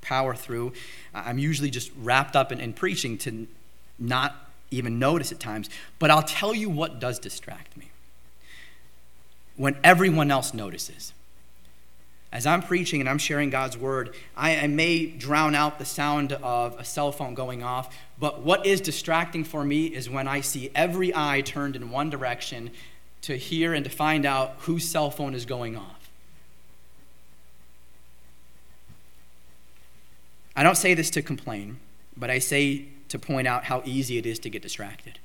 power 0.00 0.34
through. 0.34 0.72
I'm 1.14 1.38
usually 1.38 1.70
just 1.70 1.90
wrapped 1.96 2.34
up 2.34 2.50
in, 2.50 2.58
in 2.58 2.72
preaching 2.72 3.18
to 3.18 3.46
not 3.98 4.34
even 4.70 4.98
notice 4.98 5.30
at 5.30 5.38
times. 5.38 5.70
But 5.98 6.10
I'll 6.10 6.22
tell 6.22 6.54
you 6.54 6.68
what 6.68 6.98
does 6.98 7.18
distract 7.18 7.76
me 7.76 7.85
when 9.56 9.76
everyone 9.82 10.30
else 10.30 10.52
notices 10.54 11.12
as 12.36 12.44
I'm 12.44 12.60
preaching 12.60 13.00
and 13.00 13.08
I'm 13.08 13.18
sharing 13.18 13.48
God's 13.50 13.78
word, 13.78 14.14
I, 14.36 14.58
I, 14.58 14.66
may 14.66 15.06
drown 15.06 15.54
out 15.54 15.78
the 15.78 15.86
sound 15.86 16.32
of 16.32 16.78
a 16.78 16.84
cell 16.84 17.10
phone 17.10 17.34
going 17.34 17.62
off, 17.62 17.96
but 18.18 18.42
what 18.42 18.66
is 18.66 18.82
distracting 18.82 19.42
for 19.42 19.64
me 19.64 19.86
is 19.86 20.10
when 20.10 20.28
I 20.28 20.42
see 20.42 20.70
every 20.74 21.14
eye 21.14 21.40
turned 21.40 21.76
in 21.76 21.90
one 21.90 22.10
direction 22.10 22.72
to 23.22 23.36
hear 23.36 23.72
and 23.72 23.84
to 23.84 23.90
find 23.90 24.26
out 24.26 24.56
whose 24.60 24.86
cell 24.86 25.10
phone 25.10 25.34
is 25.34 25.46
going 25.46 25.76
off. 25.76 26.10
I 30.54 30.62
don't 30.62 30.76
say 30.76 30.92
this 30.92 31.10
to 31.10 31.22
complain, 31.22 31.78
but 32.16 32.28
I 32.28 32.38
say 32.38 32.84
to 33.08 33.18
point 33.18 33.46
out 33.46 33.64
how 33.64 33.82
easy 33.84 34.18
it 34.18 34.26
is 34.26 34.38
to 34.40 34.50
get 34.50 34.60
distracted. 34.60 35.18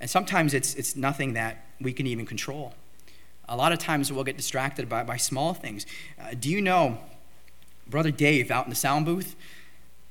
And 0.00 0.10
sometimes 0.10 0.52
it's, 0.52 0.74
it's 0.74 0.94
nothing 0.96 1.34
that 1.34 1.64
we 1.80 1.92
can 1.92 2.06
even 2.06 2.26
control. 2.26 2.74
A 3.50 3.56
lot 3.56 3.72
of 3.72 3.80
times 3.80 4.12
we'll 4.12 4.24
get 4.24 4.36
distracted 4.36 4.88
by, 4.88 5.02
by 5.02 5.16
small 5.16 5.54
things. 5.54 5.84
Uh, 6.18 6.34
do 6.38 6.48
you 6.48 6.62
know, 6.62 6.98
Brother 7.88 8.12
Dave 8.12 8.50
out 8.50 8.64
in 8.64 8.70
the 8.70 8.76
sound 8.76 9.04
booth, 9.04 9.34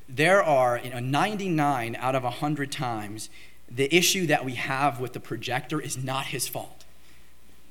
there 0.09 0.43
are 0.43 0.79
you 0.83 0.89
know, 0.89 0.99
99 0.99 1.95
out 1.95 2.15
of 2.15 2.23
100 2.23 2.69
times 2.69 3.29
the 3.71 3.93
issue 3.95 4.27
that 4.27 4.43
we 4.43 4.55
have 4.55 4.99
with 4.99 5.13
the 5.13 5.19
projector 5.21 5.79
is 5.79 5.97
not 5.97 6.25
his 6.25 6.49
fault. 6.49 6.83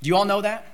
Do 0.01 0.07
you 0.07 0.15
all 0.15 0.25
know 0.25 0.41
that? 0.41 0.65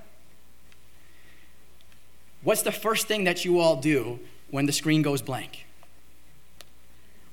What's 2.43 2.61
the 2.61 2.71
first 2.71 3.07
thing 3.07 3.25
that 3.25 3.43
you 3.43 3.59
all 3.59 3.75
do 3.75 4.19
when 4.49 4.65
the 4.65 4.71
screen 4.71 5.01
goes 5.01 5.21
blank? 5.21 5.65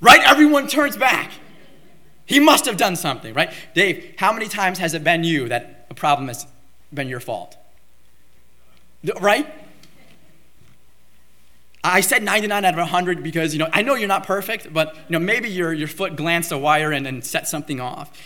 Right? 0.01 0.21
Everyone 0.25 0.67
turns 0.67 0.97
back. 0.97 1.31
He 2.25 2.41
must 2.41 2.65
have 2.65 2.77
done 2.77 2.97
something, 2.97 3.35
right? 3.35 3.53
Dave, 3.75 4.15
how 4.17 4.33
many 4.33 4.49
times 4.49 4.79
has 4.79 4.95
it 4.95 5.05
been 5.05 5.23
you 5.23 5.49
that 5.49 5.87
a 5.91 5.95
problem 5.95 6.29
has 6.29 6.47
been 6.95 7.09
your 7.09 7.21
fault? 7.21 7.57
Right? 9.21 9.47
I 11.85 12.01
said 12.01 12.23
99 12.23 12.65
out 12.65 12.75
of 12.75 12.79
100 12.79 13.23
because, 13.23 13.53
you 13.53 13.59
know, 13.59 13.69
I 13.73 13.83
know 13.83 13.95
you're 13.95 14.07
not 14.07 14.25
perfect, 14.25 14.73
but, 14.73 14.95
you 14.95 15.03
know, 15.11 15.19
maybe 15.19 15.51
your, 15.51 15.73
your 15.73 15.89
foot 15.89 16.15
glanced 16.15 16.53
a 16.53 16.59
wire 16.59 16.93
and, 16.93 17.07
and 17.07 17.25
set 17.25 17.49
something 17.49 17.81
off. 17.81 18.17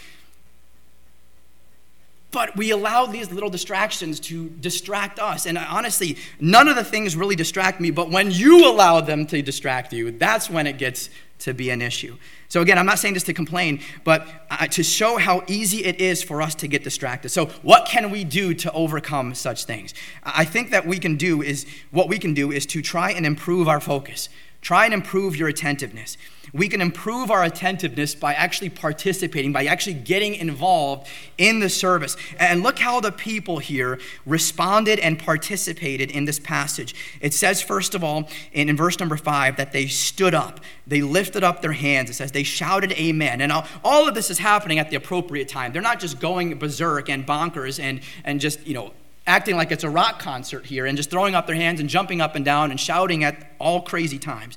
But 2.32 2.56
we 2.56 2.70
allow 2.70 3.06
these 3.06 3.32
little 3.32 3.50
distractions 3.50 4.20
to 4.20 4.48
distract 4.48 5.18
us. 5.18 5.46
And 5.46 5.56
honestly, 5.56 6.16
none 6.40 6.68
of 6.68 6.76
the 6.76 6.84
things 6.84 7.16
really 7.16 7.36
distract 7.36 7.80
me, 7.80 7.90
but 7.90 8.10
when 8.10 8.30
you 8.30 8.68
allow 8.68 9.00
them 9.00 9.26
to 9.28 9.40
distract 9.42 9.92
you, 9.92 10.10
that's 10.10 10.50
when 10.50 10.66
it 10.66 10.76
gets 10.76 11.08
to 11.38 11.54
be 11.54 11.70
an 11.70 11.82
issue. 11.82 12.16
So, 12.48 12.60
again, 12.60 12.78
I'm 12.78 12.86
not 12.86 12.98
saying 12.98 13.14
this 13.14 13.24
to 13.24 13.34
complain, 13.34 13.80
but 14.04 14.26
to 14.70 14.82
show 14.82 15.18
how 15.18 15.42
easy 15.46 15.84
it 15.84 16.00
is 16.00 16.22
for 16.22 16.40
us 16.40 16.54
to 16.56 16.68
get 16.68 16.84
distracted. 16.84 17.28
So, 17.30 17.46
what 17.62 17.86
can 17.86 18.10
we 18.10 18.24
do 18.24 18.54
to 18.54 18.72
overcome 18.72 19.34
such 19.34 19.64
things? 19.64 19.92
I 20.22 20.44
think 20.44 20.70
that 20.70 20.86
we 20.86 20.98
can 20.98 21.16
do 21.16 21.42
is 21.42 21.66
what 21.90 22.08
we 22.08 22.18
can 22.18 22.34
do 22.34 22.52
is 22.52 22.64
to 22.66 22.82
try 22.82 23.10
and 23.10 23.26
improve 23.26 23.68
our 23.68 23.80
focus, 23.80 24.28
try 24.66 24.84
and 24.84 24.92
improve 24.92 25.36
your 25.36 25.46
attentiveness 25.46 26.16
we 26.52 26.68
can 26.68 26.80
improve 26.80 27.30
our 27.30 27.44
attentiveness 27.44 28.14
by 28.14 28.34
actually 28.34 28.70
participating, 28.70 29.52
by 29.52 29.66
actually 29.66 29.94
getting 29.94 30.34
involved 30.34 31.08
in 31.38 31.60
the 31.60 31.68
service. 31.68 32.16
And 32.38 32.62
look 32.62 32.78
how 32.78 33.00
the 33.00 33.12
people 33.12 33.58
here 33.58 33.98
responded 34.24 34.98
and 34.98 35.18
participated 35.18 36.10
in 36.10 36.24
this 36.24 36.38
passage. 36.38 36.94
It 37.20 37.34
says, 37.34 37.62
first 37.62 37.94
of 37.94 38.02
all, 38.02 38.28
in, 38.52 38.74
verse 38.76 38.98
number 38.98 39.16
five, 39.16 39.56
that 39.56 39.72
they 39.72 39.86
stood 39.86 40.34
up, 40.34 40.60
they 40.86 41.02
lifted 41.02 41.44
up 41.44 41.62
their 41.62 41.72
hands. 41.72 42.10
It 42.10 42.14
says 42.14 42.32
they 42.32 42.42
shouted, 42.42 42.92
Amen. 42.92 43.40
And 43.40 43.52
all 43.84 44.08
of 44.08 44.14
this 44.14 44.30
is 44.30 44.38
happening 44.38 44.78
at 44.78 44.90
the 44.90 44.96
appropriate 44.96 45.48
time. 45.48 45.72
They're 45.72 45.82
not 45.82 46.00
just 46.00 46.20
going 46.20 46.56
berserk 46.58 47.08
and 47.08 47.26
bonkers 47.26 47.80
and, 47.80 48.00
and 48.24 48.40
just, 48.40 48.66
you 48.66 48.74
know, 48.74 48.92
acting 49.26 49.56
like 49.56 49.72
it's 49.72 49.84
a 49.84 49.90
rock 49.90 50.18
concert 50.18 50.66
here 50.66 50.86
and 50.86 50.96
just 50.96 51.10
throwing 51.10 51.34
up 51.34 51.46
their 51.46 51.56
hands 51.56 51.80
and 51.80 51.88
jumping 51.88 52.20
up 52.20 52.36
and 52.36 52.44
down 52.44 52.70
and 52.70 52.78
shouting 52.78 53.24
at 53.24 53.52
all 53.58 53.82
crazy 53.82 54.18
times 54.18 54.56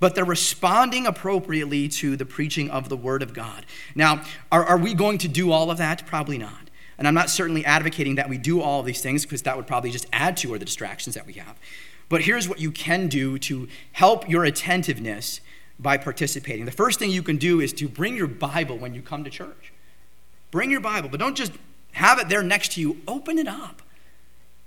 but 0.00 0.14
they're 0.14 0.24
responding 0.24 1.06
appropriately 1.06 1.88
to 1.88 2.16
the 2.16 2.24
preaching 2.24 2.70
of 2.70 2.88
the 2.88 2.96
Word 2.96 3.22
of 3.22 3.34
God. 3.34 3.66
Now, 3.94 4.22
are, 4.52 4.64
are 4.64 4.78
we 4.78 4.94
going 4.94 5.18
to 5.18 5.28
do 5.28 5.50
all 5.50 5.70
of 5.70 5.78
that? 5.78 6.06
Probably 6.06 6.38
not. 6.38 6.70
And 6.96 7.06
I'm 7.06 7.14
not 7.14 7.30
certainly 7.30 7.64
advocating 7.64 8.16
that 8.16 8.28
we 8.28 8.38
do 8.38 8.60
all 8.60 8.80
of 8.80 8.86
these 8.86 9.00
things 9.00 9.24
because 9.24 9.42
that 9.42 9.56
would 9.56 9.66
probably 9.66 9.90
just 9.90 10.06
add 10.12 10.36
to 10.38 10.52
or 10.52 10.58
the 10.58 10.64
distractions 10.64 11.14
that 11.14 11.26
we 11.26 11.34
have. 11.34 11.56
But 12.08 12.22
here's 12.22 12.48
what 12.48 12.60
you 12.60 12.70
can 12.70 13.08
do 13.08 13.38
to 13.40 13.68
help 13.92 14.28
your 14.28 14.44
attentiveness 14.44 15.40
by 15.78 15.96
participating. 15.96 16.64
The 16.64 16.72
first 16.72 16.98
thing 16.98 17.10
you 17.10 17.22
can 17.22 17.36
do 17.36 17.60
is 17.60 17.72
to 17.74 17.88
bring 17.88 18.16
your 18.16 18.26
Bible 18.26 18.76
when 18.78 18.94
you 18.94 19.02
come 19.02 19.24
to 19.24 19.30
church. 19.30 19.72
Bring 20.50 20.70
your 20.70 20.80
Bible, 20.80 21.08
but 21.08 21.20
don't 21.20 21.36
just 21.36 21.52
have 21.92 22.18
it 22.18 22.28
there 22.28 22.42
next 22.42 22.72
to 22.72 22.80
you, 22.80 22.98
open 23.06 23.38
it 23.38 23.46
up. 23.46 23.82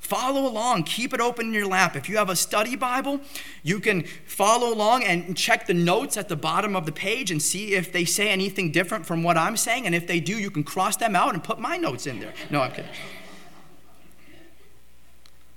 Follow 0.01 0.47
along, 0.47 0.83
keep 0.83 1.13
it 1.13 1.21
open 1.21 1.47
in 1.47 1.53
your 1.53 1.67
lap. 1.67 1.95
If 1.95 2.09
you 2.09 2.17
have 2.17 2.29
a 2.29 2.35
study 2.35 2.75
Bible, 2.75 3.21
you 3.61 3.79
can 3.79 4.03
follow 4.25 4.73
along 4.73 5.03
and 5.03 5.37
check 5.37 5.67
the 5.67 5.75
notes 5.75 6.17
at 6.17 6.27
the 6.27 6.35
bottom 6.35 6.75
of 6.75 6.87
the 6.87 6.91
page 6.91 7.29
and 7.29 7.39
see 7.39 7.75
if 7.75 7.93
they 7.93 8.03
say 8.03 8.29
anything 8.29 8.71
different 8.71 9.05
from 9.05 9.21
what 9.21 9.37
I'm 9.37 9.55
saying. 9.55 9.85
And 9.85 9.93
if 9.93 10.07
they 10.07 10.19
do, 10.19 10.33
you 10.33 10.49
can 10.49 10.63
cross 10.63 10.97
them 10.97 11.15
out 11.15 11.35
and 11.35 11.43
put 11.43 11.59
my 11.59 11.77
notes 11.77 12.07
in 12.07 12.19
there. 12.19 12.33
No, 12.49 12.61
I'm 12.61 12.71
kidding. 12.71 12.91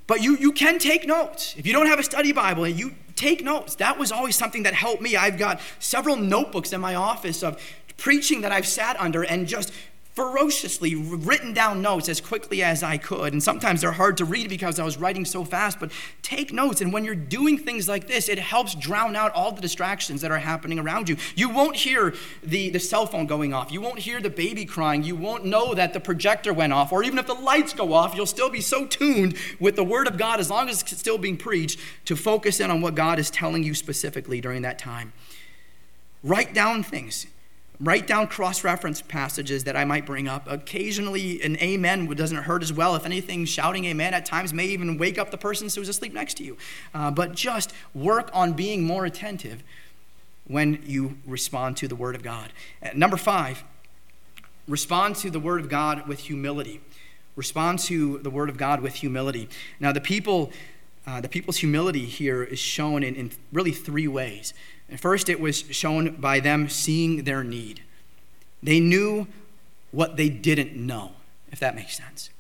But 0.07 0.23
you, 0.23 0.37
you 0.37 0.53
can 0.53 0.79
take 0.79 1.07
notes. 1.07 1.55
If 1.57 1.67
you 1.67 1.73
don't 1.73 1.87
have 1.87 1.99
a 1.99 2.05
study 2.05 2.31
Bible, 2.33 2.69
you 2.69 2.95
take 3.17 3.43
notes. 3.43 3.77
That 3.77 3.99
was 3.99 4.13
always 4.13 4.37
something 4.37 4.65
that 4.65 4.75
helped 4.75 5.01
me. 5.01 5.17
I've 5.17 5.39
got 5.39 5.59
several 5.79 6.17
notebooks 6.17 6.75
in 6.75 6.83
my 6.83 6.95
office 6.95 7.43
of 7.43 7.61
preaching 7.97 8.43
that 8.43 8.53
I've 8.53 8.67
sat 8.67 9.01
under 9.01 9.23
and 9.23 9.47
just 9.47 9.73
ferociously 10.15 10.95
written 10.95 11.53
down 11.53 11.83
notes 11.83 12.09
as 12.09 12.21
quickly 12.21 12.63
as 12.63 12.85
I 12.85 12.99
could. 12.99 13.33
And 13.33 13.43
sometimes 13.43 13.81
they're 13.81 13.93
hard 13.93 14.17
to 14.19 14.25
read 14.25 14.49
because 14.49 14.79
I 14.79 14.85
was 14.85 14.97
writing 14.97 15.25
so 15.25 15.45
fast, 15.45 15.81
but 15.81 15.91
take 16.23 16.53
notes. 16.53 16.81
And 16.81 16.93
when 16.93 17.05
you're 17.05 17.17
doing 17.17 17.59
things 17.59 17.89
like 17.89 18.07
this, 18.07 18.29
it 18.29 18.39
helps 18.39 18.77
drown 18.77 19.17
out 19.17 19.33
all 19.33 19.51
the 19.51 19.61
distractions 19.61 20.21
that 20.21 20.31
are 20.31 20.39
happening 20.39 20.79
around 20.79 21.09
you. 21.09 21.17
You 21.35 21.51
won't 21.51 21.75
hear 21.75 22.15
the, 22.45 22.71
the 22.71 22.79
cell 22.79 23.07
phone 23.07 23.27
going 23.27 23.53
off, 23.53 23.73
you 23.73 23.81
won't 23.81 23.99
hear 23.99 24.21
the 24.21 24.31
baby 24.31 24.65
crying, 24.65 25.03
you 25.03 25.17
won't 25.17 25.45
know 25.45 25.75
that 25.75 25.93
the 25.93 26.01
projector 26.01 26.53
went 26.53 26.73
off, 26.73 26.93
or 26.93 27.03
even 27.03 27.19
if 27.19 27.27
the 27.27 27.35
lights 27.35 27.73
go 27.73 27.93
off, 27.93 28.15
you'll 28.15 28.27
still 28.27 28.51
be 28.51 28.61
so 28.61 28.87
tuned 28.87 29.37
with 29.59 29.75
the 29.75 29.85
Word 29.85 30.07
of 30.07 30.17
God 30.17 30.39
as 30.39 30.49
long 30.49 30.69
as 30.69 30.81
it's 30.81 30.97
still 30.97 31.19
being 31.19 31.37
preached 31.37 31.81
to 32.05 32.15
focus 32.15 32.61
in 32.61 32.71
on 32.71 32.81
what 32.81 32.95
God 32.95 33.19
is 33.19 33.31
telling 33.31 33.65
you 33.65 33.75
specifically 33.75 34.41
during 34.41 34.63
that 34.63 34.79
time. 34.79 35.13
Write 36.23 36.55
down 36.55 36.85
things. 36.85 37.27
Write 37.81 38.07
down 38.07 38.29
cross 38.29 38.63
reference 38.63 39.03
passages 39.03 39.65
that 39.65 39.77
I 39.77 39.85
might 39.85 40.07
bring 40.07 40.29
up. 40.29 40.47
Occasionally, 40.49 41.43
an 41.43 41.57
amen 41.57 42.07
doesn't 42.07 42.37
hurt 42.45 42.63
as 42.63 42.73
well. 42.73 42.95
If 42.95 43.05
anything, 43.05 43.45
shouting 43.47 43.85
amen 43.87 44.15
at 44.15 44.25
times 44.25 44.55
may 44.55 44.67
even 44.67 44.97
wake 44.97 45.19
up 45.19 45.33
the 45.33 45.39
person 45.39 45.69
who's 45.69 45.89
asleep 45.89 46.13
next 46.13 46.35
to 46.35 46.45
you. 46.45 46.57
Uh, 46.95 47.11
but 47.11 47.35
just 47.35 47.73
work 47.93 48.31
on 48.33 48.53
being 48.53 48.85
more 48.85 49.05
attentive 49.05 49.65
when 50.47 50.85
you 50.87 51.19
respond 51.27 51.77
to 51.79 51.89
the 51.89 51.97
Word 51.97 52.15
of 52.15 52.23
God. 52.23 52.53
Uh, 52.81 52.91
number 52.95 53.17
five, 53.17 53.65
respond 54.69 55.17
to 55.17 55.31
the 55.31 55.41
Word 55.41 55.61
of 55.61 55.69
God 55.69 56.07
with 56.07 56.21
humility. 56.21 56.81
Respond 57.35 57.81
to 57.81 58.19
the 58.19 58.31
Word 58.31 58.51
of 58.51 58.57
God 58.57 58.83
with 58.83 58.95
humility. 58.95 59.49
Now, 59.81 59.93
the 59.93 60.01
people. 60.01 60.53
Uh, 61.07 61.21
the 61.21 61.29
people's 61.29 61.59
humility 61.59 62.07
here 62.07 62.43
is 62.43 62.59
shown 62.59 63.03
in, 63.03 63.15
in 63.15 63.31
really 63.53 63.73
three 63.73 64.09
ways. 64.09 64.55
And 64.89 65.01
first, 65.01 65.29
it 65.29 65.41
was 65.41 65.61
shown 65.71 66.17
by 66.17 66.41
them 66.41 66.69
seeing 66.69 67.25
their 67.25 67.43
need. 67.43 67.83
They 68.63 68.81
knew 68.81 69.27
what 69.91 70.17
they 70.17 70.29
didn't 70.29 70.75
know, 70.75 71.13
if 71.51 71.61
that 71.61 71.75
makes 71.75 71.97
sense. 71.97 72.31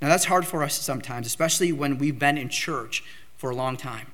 Now, 0.00 0.08
that's 0.08 0.24
hard 0.24 0.46
for 0.46 0.62
us 0.62 0.74
sometimes, 0.74 1.26
especially 1.26 1.72
when 1.72 1.98
we've 1.98 2.18
been 2.18 2.36
in 2.36 2.48
church 2.48 3.04
for 3.36 3.50
a 3.50 3.54
long 3.54 3.76
time. 3.76 4.08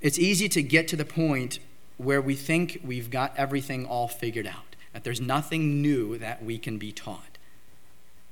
It's 0.00 0.18
easy 0.18 0.48
to 0.50 0.62
get 0.62 0.86
to 0.88 0.96
the 0.96 1.04
point 1.04 1.58
where 1.96 2.20
we 2.20 2.34
think 2.34 2.80
we've 2.84 3.10
got 3.10 3.32
everything 3.36 3.86
all 3.86 4.08
figured 4.08 4.46
out, 4.46 4.76
that 4.92 5.02
there's 5.02 5.20
nothing 5.20 5.80
new 5.80 6.18
that 6.18 6.44
we 6.44 6.58
can 6.58 6.78
be 6.78 6.92
taught. 6.92 7.35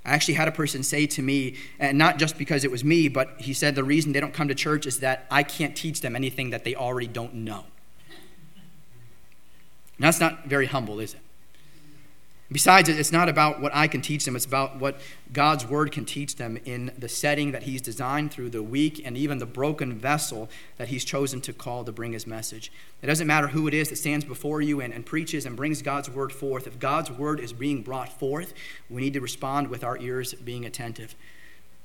I 0.04 0.12
actually 0.12 0.34
had 0.34 0.48
a 0.48 0.52
person 0.52 0.82
say 0.82 1.06
to 1.06 1.22
me, 1.22 1.56
and 1.78 1.96
not 1.96 2.18
just 2.18 2.36
because 2.36 2.64
it 2.64 2.70
was 2.70 2.84
me, 2.84 3.08
but 3.08 3.40
he 3.40 3.54
said 3.54 3.74
the 3.74 3.84
reason 3.84 4.12
they 4.12 4.20
don't 4.20 4.34
come 4.34 4.48
to 4.48 4.54
church 4.54 4.86
is 4.86 5.00
that 5.00 5.26
I 5.30 5.42
can't 5.42 5.74
teach 5.74 6.02
them 6.02 6.14
anything 6.14 6.50
that 6.50 6.64
they 6.64 6.74
already 6.74 7.06
don't 7.06 7.34
know. 7.34 7.64
And 9.96 10.04
that's 10.04 10.20
not 10.20 10.46
very 10.46 10.66
humble, 10.66 11.00
is 11.00 11.14
it? 11.14 11.20
Besides, 12.54 12.88
it's 12.88 13.10
not 13.10 13.28
about 13.28 13.60
what 13.60 13.74
I 13.74 13.88
can 13.88 14.00
teach 14.00 14.24
them, 14.24 14.36
it's 14.36 14.46
about 14.46 14.78
what 14.78 15.00
God's 15.32 15.66
word 15.66 15.90
can 15.90 16.04
teach 16.04 16.36
them 16.36 16.56
in 16.64 16.92
the 16.96 17.08
setting 17.08 17.50
that 17.50 17.64
He's 17.64 17.82
designed 17.82 18.30
through 18.30 18.50
the 18.50 18.62
weak 18.62 19.02
and 19.04 19.16
even 19.16 19.38
the 19.38 19.44
broken 19.44 19.98
vessel 19.98 20.48
that 20.76 20.86
He's 20.86 21.04
chosen 21.04 21.40
to 21.40 21.52
call 21.52 21.82
to 21.82 21.90
bring 21.90 22.12
His 22.12 22.28
message. 22.28 22.70
It 23.02 23.08
doesn't 23.08 23.26
matter 23.26 23.48
who 23.48 23.66
it 23.66 23.74
is 23.74 23.88
that 23.88 23.96
stands 23.96 24.24
before 24.24 24.62
you 24.62 24.80
and, 24.80 24.94
and 24.94 25.04
preaches 25.04 25.46
and 25.46 25.56
brings 25.56 25.82
God's 25.82 26.08
word 26.08 26.32
forth. 26.32 26.68
If 26.68 26.78
God's 26.78 27.10
word 27.10 27.40
is 27.40 27.52
being 27.52 27.82
brought 27.82 28.20
forth, 28.20 28.54
we 28.88 29.02
need 29.02 29.14
to 29.14 29.20
respond 29.20 29.66
with 29.66 29.82
our 29.82 29.98
ears 29.98 30.32
being 30.34 30.64
attentive. 30.64 31.16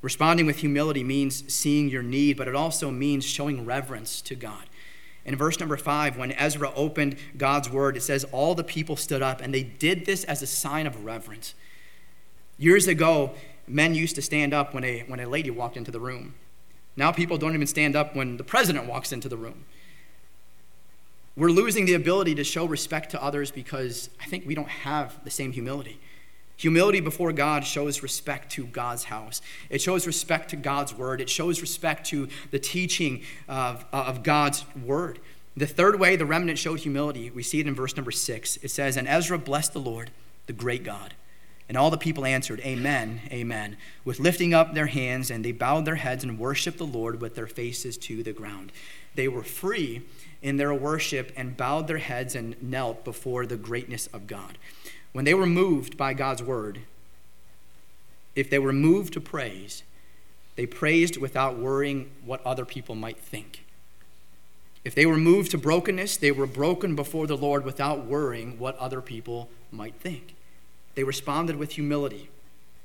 Responding 0.04 0.46
with 0.46 0.58
humility 0.58 1.04
means 1.04 1.52
seeing 1.52 1.90
your 1.90 2.04
need, 2.04 2.38
but 2.38 2.48
it 2.48 2.54
also 2.54 2.92
means 2.92 3.26
showing 3.26 3.66
reverence 3.66 4.22
to 4.22 4.36
God. 4.36 4.69
In 5.30 5.36
verse 5.36 5.60
number 5.60 5.78
five, 5.78 6.18
when 6.18 6.32
Ezra 6.32 6.72
opened 6.76 7.16
God's 7.38 7.70
word, 7.70 7.96
it 7.96 8.02
says, 8.02 8.24
All 8.32 8.56
the 8.56 8.64
people 8.64 8.96
stood 8.96 9.22
up, 9.22 9.42
and 9.42 9.54
they 9.54 9.62
did 9.62 10.08
this 10.08 10.24
as 10.24 10.42
a 10.42 10.48
sign 10.48 10.88
of 10.88 11.06
reverence. 11.06 11.54
Years 12.58 12.88
ago, 12.88 13.36
men 13.68 13.94
used 13.94 14.16
to 14.16 14.24
stand 14.24 14.56
up 14.56 14.74
when 14.74 14.84
a, 14.84 15.02
when 15.02 15.20
a 15.20 15.30
lady 15.30 15.52
walked 15.52 15.78
into 15.78 15.92
the 15.92 16.00
room. 16.00 16.34
Now 16.96 17.12
people 17.12 17.38
don't 17.38 17.54
even 17.54 17.68
stand 17.68 17.96
up 17.96 18.16
when 18.16 18.38
the 18.38 18.44
president 18.44 18.88
walks 18.88 19.12
into 19.12 19.30
the 19.30 19.38
room. 19.38 19.66
We're 21.38 21.52
losing 21.52 21.86
the 21.86 21.94
ability 21.94 22.34
to 22.34 22.44
show 22.44 22.66
respect 22.66 23.12
to 23.12 23.24
others 23.24 23.52
because 23.52 24.10
I 24.20 24.26
think 24.26 24.48
we 24.48 24.56
don't 24.56 24.68
have 24.68 25.24
the 25.24 25.30
same 25.30 25.52
humility. 25.52 26.00
Humility 26.60 27.00
before 27.00 27.32
God 27.32 27.66
shows 27.66 28.04
respect 28.04 28.52
to 28.52 28.66
God's 28.66 29.06
house. 29.06 29.42
It 29.70 29.82
shows 29.82 30.06
respect 30.06 30.50
to 30.50 30.58
God's 30.58 30.94
word. 30.94 31.22
It 31.22 31.30
shows 31.30 31.62
respect 31.62 32.08
to 32.08 32.28
the 32.52 32.60
teaching 32.60 33.24
of, 33.48 33.86
of 33.94 34.24
God's 34.24 34.66
word. 34.76 35.20
The 35.56 35.66
third 35.66 36.02
way 36.02 36.18
the 36.18 36.26
remnant 36.26 36.60
showed 36.60 36.82
humility, 36.82 37.30
we 37.30 37.44
see 37.44 37.62
it 37.62 37.68
in 37.68 37.76
verse 37.76 37.96
number 37.96 38.12
six. 38.12 38.58
It 38.58 38.72
says, 38.72 38.98
And 38.98 39.08
Ezra 39.08 39.38
blessed 39.38 39.72
the 39.72 39.80
Lord, 39.80 40.12
the 40.48 40.54
great 40.54 40.84
God. 40.84 41.14
And 41.70 41.78
all 41.78 41.90
the 41.90 41.98
people 41.98 42.26
answered, 42.26 42.60
Amen, 42.66 43.22
Amen, 43.32 43.78
with 44.04 44.20
lifting 44.20 44.54
up 44.54 44.74
their 44.74 44.88
hands, 44.88 45.32
and 45.32 45.46
they 45.46 45.54
bowed 45.54 45.86
their 45.86 45.96
heads 45.96 46.26
and 46.26 46.38
worshiped 46.38 46.78
the 46.78 46.86
Lord 46.86 47.22
with 47.22 47.36
their 47.36 47.48
faces 47.48 47.98
to 48.00 48.22
the 48.22 48.34
ground. 48.34 48.74
They 49.16 49.30
were 49.30 49.44
free 49.44 50.02
in 50.42 50.58
their 50.58 50.74
worship 50.74 51.32
and 51.38 51.56
bowed 51.56 51.88
their 51.88 52.00
heads 52.00 52.36
and 52.36 52.62
knelt 52.62 53.06
before 53.06 53.46
the 53.46 53.56
greatness 53.56 54.08
of 54.08 54.28
God. 54.28 54.58
When 55.12 55.26
they 55.26 55.34
were 55.34 55.46
moved 55.46 55.98
by 55.98 56.14
God's 56.14 56.44
word, 56.44 56.82
if 58.36 58.50
they 58.50 58.60
were 58.60 58.74
moved 58.74 59.14
to 59.14 59.22
praise, 59.22 59.84
they 60.56 60.66
praised 60.66 61.18
without 61.18 61.58
worrying 61.58 62.12
what 62.24 62.46
other 62.46 62.66
people 62.66 62.96
might 62.96 63.18
think. 63.18 63.66
If 64.86 64.96
they 64.96 65.06
were 65.06 65.18
moved 65.18 65.52
to 65.52 65.58
brokenness, 65.58 66.18
they 66.18 66.32
were 66.32 66.48
broken 66.48 66.96
before 66.96 67.28
the 67.28 67.38
Lord 67.38 67.66
without 67.66 68.06
worrying 68.06 68.58
what 68.60 68.78
other 68.78 69.02
people 69.02 69.50
might 69.72 69.96
think. 69.96 70.36
They 70.96 71.04
responded 71.04 71.58
with 71.58 71.74
humility 71.74 72.30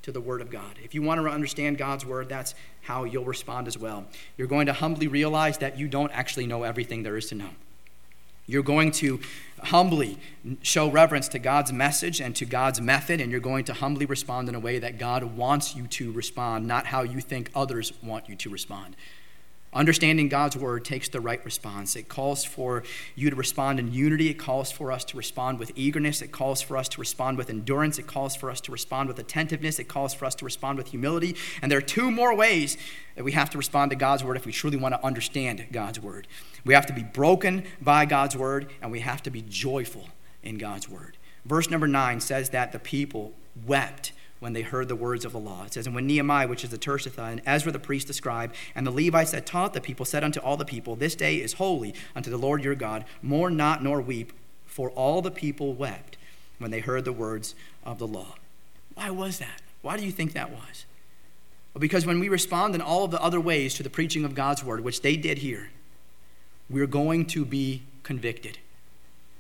to 0.03 0.13
the 0.13 0.21
Word 0.21 0.41
of 0.41 0.51
God. 0.51 0.79
If 0.83 0.95
you 0.95 1.03
want 1.03 1.21
to 1.21 1.29
understand 1.29 1.79
God's 1.79 2.05
Word, 2.05 2.29
that's 2.29 2.55
how 2.83 3.05
you'll 3.05 3.25
respond 3.25 3.67
as 3.67 3.79
well. 3.79 4.07
You're 4.37 4.49
going 4.49 4.67
to 4.67 4.73
humbly 4.73 5.07
realize 5.07 5.59
that 5.59 5.79
you 5.79 5.89
don't 5.89 6.13
actually 6.13 6.47
know 6.47 6.63
everything 6.63 7.03
there 7.03 7.17
is 7.17 7.29
to 7.29 7.35
know. 7.35 7.51
You're 8.47 8.63
going 8.63 8.91
to 8.93 9.21
humbly 9.63 10.19
show 10.61 10.91
reverence 10.91 11.29
to 11.29 11.39
God's 11.39 11.73
message 11.73 12.21
and 12.21 12.37
to 12.37 12.45
God's 12.45 12.81
method, 12.81 13.21
and 13.21 13.31
you're 13.31 13.41
going 13.41 13.65
to 13.65 13.73
humbly 13.73 14.05
respond 14.05 14.49
in 14.49 14.55
a 14.55 14.61
way 14.61 14.79
that 14.79 14.99
God 14.99 15.25
wants 15.37 15.75
you 15.75 15.87
to 15.87 16.13
respond, 16.13 16.67
not 16.67 16.87
how 16.87 17.03
you 17.03 17.21
think 17.21 17.51
others 17.55 17.93
want 18.03 18.29
you 18.29 18.37
to 18.37 18.51
respond. 18.51 18.97
Understanding 19.75 20.29
God's 20.29 20.57
word 20.57 20.85
takes 20.85 21.09
the 21.09 21.21
right 21.21 21.45
response. 21.45 21.97
It 21.97 22.09
calls 22.09 22.45
for 22.45 22.85
you 23.17 23.29
to 23.29 23.37
respond 23.37 23.81
in 23.81 23.93
unity. 23.93 24.29
It 24.29 24.35
calls 24.35 24.71
for 24.71 24.93
us 24.93 25.05
to 25.07 25.17
respond 25.17 25.59
with 25.59 25.73
eagerness. 25.75 26.23
It 26.23 26.31
calls 26.31 26.63
for 26.63 26.77
us 26.77 26.89
to 26.91 27.01
respond 27.01 27.39
with 27.39 27.51
endurance. 27.51 27.99
It 27.99 28.07
calls 28.07 28.37
for 28.37 28.51
us 28.51 28.61
to 28.63 28.73
respond 28.73 29.09
with 29.09 29.19
attentiveness. 29.19 29.79
It 29.79 29.89
calls 29.89 30.15
for 30.15 30.27
us 30.27 30.35
to 30.37 30.45
respond 30.45 30.79
with 30.79 30.89
humility. 30.89 31.37
And 31.61 31.73
there 31.73 31.79
are 31.79 31.83
two 31.83 32.11
more 32.11 32.35
ways 32.35 32.77
that 33.17 33.25
we 33.25 33.33
have 33.33 33.51
to 33.51 33.59
respond 33.59 33.91
to 33.91 33.97
God's 33.97 34.23
word 34.23 34.37
if 34.37 34.47
we 34.47 34.53
truly 34.53 34.77
want 34.77 34.95
to 34.95 35.05
understand 35.05 35.67
God's 35.73 36.01
word. 36.01 36.29
We 36.65 36.75
have 36.75 36.87
to 36.87 36.93
be 36.93 37.03
broken 37.03 37.65
by 37.81 38.07
God's 38.07 38.37
word, 38.37 38.71
and 38.81 38.91
we 38.93 39.01
have 39.01 39.23
to 39.25 39.31
be 39.31 39.43
joyful 39.43 40.09
in 40.43 40.59
God's 40.59 40.89
word. 40.89 41.17
Verse 41.45 41.69
number 41.69 41.89
nine 41.89 42.21
says 42.21 42.51
that 42.51 42.73
the 42.73 42.79
people 42.79 43.35
wept 43.67 44.13
when 44.45 44.53
they 44.53 44.61
heard 44.61 44.89
the 44.89 44.95
words 44.95 45.25
of 45.25 45.33
the 45.33 45.39
law. 45.39 45.65
It 45.65 45.73
says, 45.73 45.87
And 45.87 45.95
when 45.95 46.07
Nehemiah, 46.07 46.47
which 46.47 46.65
is 46.65 46.71
the 46.71 46.77
Tirshatha, 46.77 47.33
and 47.33 47.41
Ezra 47.47 47.73
the 47.73 47.79
priest, 47.79 48.09
the 48.09 48.13
scribe, 48.13 48.53
and 48.75 48.87
the 48.87 48.91
Levites 48.91 49.31
that 49.31 49.47
taught 49.47 49.73
the 49.73 49.81
people 49.81 50.05
said 50.05 50.23
unto 50.23 50.39
all 50.39 50.59
the 50.59 50.67
people, 50.67 50.97
This 50.97 51.15
day 51.15 51.37
is 51.37 51.55
holy 51.55 51.95
unto 52.15 52.29
the 52.29 52.37
Lord 52.37 52.63
your 52.63 52.75
God, 52.75 53.07
mourn 53.23 53.57
not 53.57 53.83
nor 53.83 54.03
weep, 54.03 54.35
for 54.67 54.91
all 54.91 55.23
the 55.23 55.31
people 55.31 55.73
wept 55.73 56.19
when 56.59 56.71
they 56.71 56.81
heard 56.81 57.07
the 57.07 57.13
words 57.13 57.55
of 57.85 57.99
the 57.99 58.07
law. 58.07 58.35
Why 58.93 59.09
was 59.09 59.39
that? 59.39 59.63
Why 59.81 59.97
do 59.97 60.05
you 60.05 60.13
think 60.13 60.35
that 60.35 60.51
was? 60.51 60.85
Well, 61.73 61.81
because 61.81 62.05
when 62.05 62.21
we 62.21 62.29
respond 62.29 62.75
in 62.75 62.83
all 62.83 63.05
of 63.05 63.13
the 63.13 63.23
other 63.23 63.41
ways 63.41 63.73
to 63.77 63.83
the 63.83 63.89
preaching 63.89 64.27
of 64.27 64.35
God's 64.35 64.63
word, 64.63 64.85
which 64.85 65.01
they 65.01 65.17
did 65.17 65.39
here, 65.39 65.71
we're 66.69 66.87
going 66.87 67.25
to 67.29 67.47
be 67.47 67.85
convicted 68.03 68.59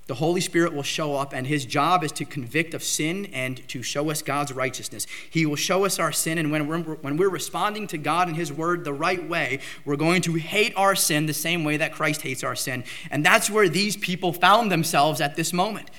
the 0.06 0.14
Holy 0.14 0.42
Spirit 0.42 0.74
will 0.74 0.82
show 0.82 1.14
up, 1.14 1.32
and 1.32 1.46
his 1.46 1.64
job 1.64 2.04
is 2.04 2.12
to 2.12 2.26
convict 2.26 2.74
of 2.74 2.82
sin 2.82 3.26
and 3.32 3.66
to 3.68 3.82
show 3.82 4.10
us 4.10 4.20
God's 4.20 4.52
righteousness. 4.52 5.06
He 5.30 5.46
will 5.46 5.56
show 5.56 5.86
us 5.86 5.98
our 5.98 6.12
sin, 6.12 6.36
and 6.36 6.52
when 6.52 6.68
we're, 6.68 6.78
when 6.96 7.16
we're 7.16 7.30
responding 7.30 7.86
to 7.86 7.98
God 7.98 8.28
and 8.28 8.36
his 8.36 8.52
word 8.52 8.84
the 8.84 8.92
right 8.92 9.26
way, 9.26 9.60
we're 9.84 9.96
going 9.96 10.20
to 10.22 10.34
hate 10.34 10.74
our 10.76 10.94
sin 10.94 11.24
the 11.24 11.32
same 11.32 11.64
way 11.64 11.78
that 11.78 11.94
Christ 11.94 12.20
hates 12.20 12.44
our 12.44 12.54
sin. 12.54 12.84
And 13.10 13.24
that's 13.24 13.48
where 13.48 13.68
these 13.68 13.96
people 13.96 14.34
found 14.34 14.70
themselves 14.70 15.22
at 15.22 15.36
this 15.36 15.54
moment. 15.54 15.90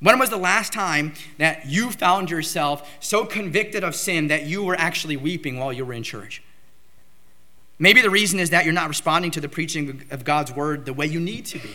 When 0.00 0.18
was 0.18 0.30
the 0.30 0.36
last 0.36 0.72
time 0.72 1.14
that 1.38 1.66
you 1.66 1.92
found 1.92 2.28
yourself 2.28 2.90
so 2.98 3.24
convicted 3.24 3.84
of 3.84 3.94
sin 3.94 4.26
that 4.28 4.46
you 4.46 4.64
were 4.64 4.74
actually 4.74 5.16
weeping 5.16 5.58
while 5.58 5.72
you 5.72 5.84
were 5.84 5.92
in 5.92 6.02
church? 6.02 6.42
Maybe 7.78 8.00
the 8.00 8.10
reason 8.10 8.40
is 8.40 8.50
that 8.50 8.64
you're 8.64 8.74
not 8.74 8.88
responding 8.88 9.30
to 9.30 9.40
the 9.40 9.48
preaching 9.48 10.04
of 10.10 10.24
God's 10.24 10.52
word 10.52 10.86
the 10.86 10.92
way 10.92 11.06
you 11.06 11.20
need 11.20 11.46
to 11.46 11.60
be. 11.60 11.70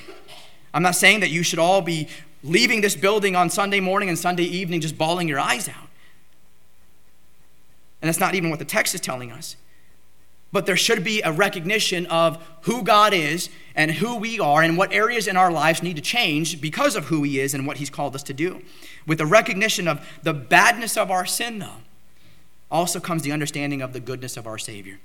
I'm 0.77 0.83
not 0.83 0.95
saying 0.95 1.21
that 1.21 1.31
you 1.31 1.41
should 1.41 1.57
all 1.57 1.81
be 1.81 2.07
leaving 2.43 2.81
this 2.81 2.95
building 2.95 3.35
on 3.35 3.49
Sunday 3.49 3.79
morning 3.79 4.09
and 4.09 4.19
Sunday 4.19 4.43
evening 4.43 4.79
just 4.79 4.95
bawling 4.95 5.27
your 5.27 5.39
eyes 5.39 5.67
out. 5.67 5.89
And 7.99 8.07
that's 8.07 8.19
not 8.19 8.35
even 8.35 8.51
what 8.51 8.59
the 8.59 8.65
text 8.65 8.93
is 8.93 9.01
telling 9.01 9.31
us. 9.31 9.55
But 10.51 10.67
there 10.67 10.77
should 10.77 11.03
be 11.03 11.19
a 11.23 11.31
recognition 11.31 12.05
of 12.05 12.37
who 12.61 12.83
God 12.83 13.11
is 13.11 13.49
and 13.73 13.89
who 13.89 14.17
we 14.17 14.39
are 14.39 14.61
and 14.61 14.77
what 14.77 14.93
areas 14.93 15.27
in 15.27 15.35
our 15.35 15.51
lives 15.51 15.81
need 15.81 15.95
to 15.95 16.01
change 16.03 16.61
because 16.61 16.95
of 16.95 17.05
who 17.05 17.23
He 17.23 17.39
is 17.39 17.55
and 17.55 17.65
what 17.65 17.77
He's 17.77 17.89
called 17.89 18.13
us 18.13 18.21
to 18.21 18.33
do. 18.35 18.61
With 19.07 19.17
the 19.17 19.25
recognition 19.25 19.87
of 19.87 20.07
the 20.21 20.35
badness 20.35 20.95
of 20.95 21.09
our 21.09 21.25
sin, 21.25 21.57
though, 21.57 21.81
also 22.69 22.99
comes 22.99 23.23
the 23.23 23.31
understanding 23.31 23.81
of 23.81 23.93
the 23.93 23.99
goodness 23.99 24.37
of 24.37 24.45
our 24.45 24.59
Savior. 24.59 24.99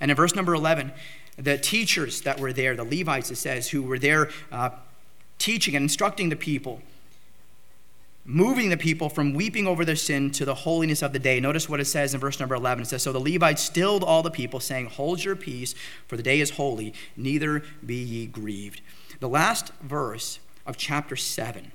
And 0.00 0.10
in 0.10 0.16
verse 0.16 0.34
number 0.34 0.54
11, 0.54 0.90
the 1.36 1.56
teachers 1.56 2.22
that 2.22 2.40
were 2.40 2.52
there, 2.52 2.74
the 2.74 2.82
Levites, 2.82 3.30
it 3.30 3.36
says, 3.36 3.68
who 3.68 3.84
were 3.84 4.00
there 4.00 4.28
uh, 4.50 4.70
teaching 5.38 5.76
and 5.76 5.82
instructing 5.82 6.28
the 6.28 6.36
people, 6.36 6.82
moving 8.24 8.70
the 8.70 8.76
people 8.76 9.08
from 9.08 9.34
weeping 9.34 9.66
over 9.66 9.84
their 9.84 9.96
sin 9.96 10.30
to 10.32 10.44
the 10.44 10.54
holiness 10.54 11.02
of 11.02 11.12
the 11.12 11.18
day. 11.18 11.40
Notice 11.40 11.68
what 11.68 11.80
it 11.80 11.84
says 11.86 12.14
in 12.14 12.20
verse 12.20 12.40
number 12.40 12.54
11. 12.54 12.82
It 12.82 12.86
says, 12.86 13.02
So 13.02 13.12
the 13.12 13.20
Levites 13.20 13.62
stilled 13.62 14.02
all 14.02 14.22
the 14.22 14.30
people, 14.30 14.60
saying, 14.60 14.86
Hold 14.86 15.22
your 15.22 15.36
peace, 15.36 15.74
for 16.06 16.16
the 16.16 16.22
day 16.22 16.40
is 16.40 16.50
holy, 16.50 16.94
neither 17.16 17.62
be 17.84 17.96
ye 17.96 18.26
grieved. 18.26 18.80
The 19.20 19.28
last 19.28 19.72
verse 19.82 20.38
of 20.66 20.76
chapter 20.76 21.16
7 21.16 21.72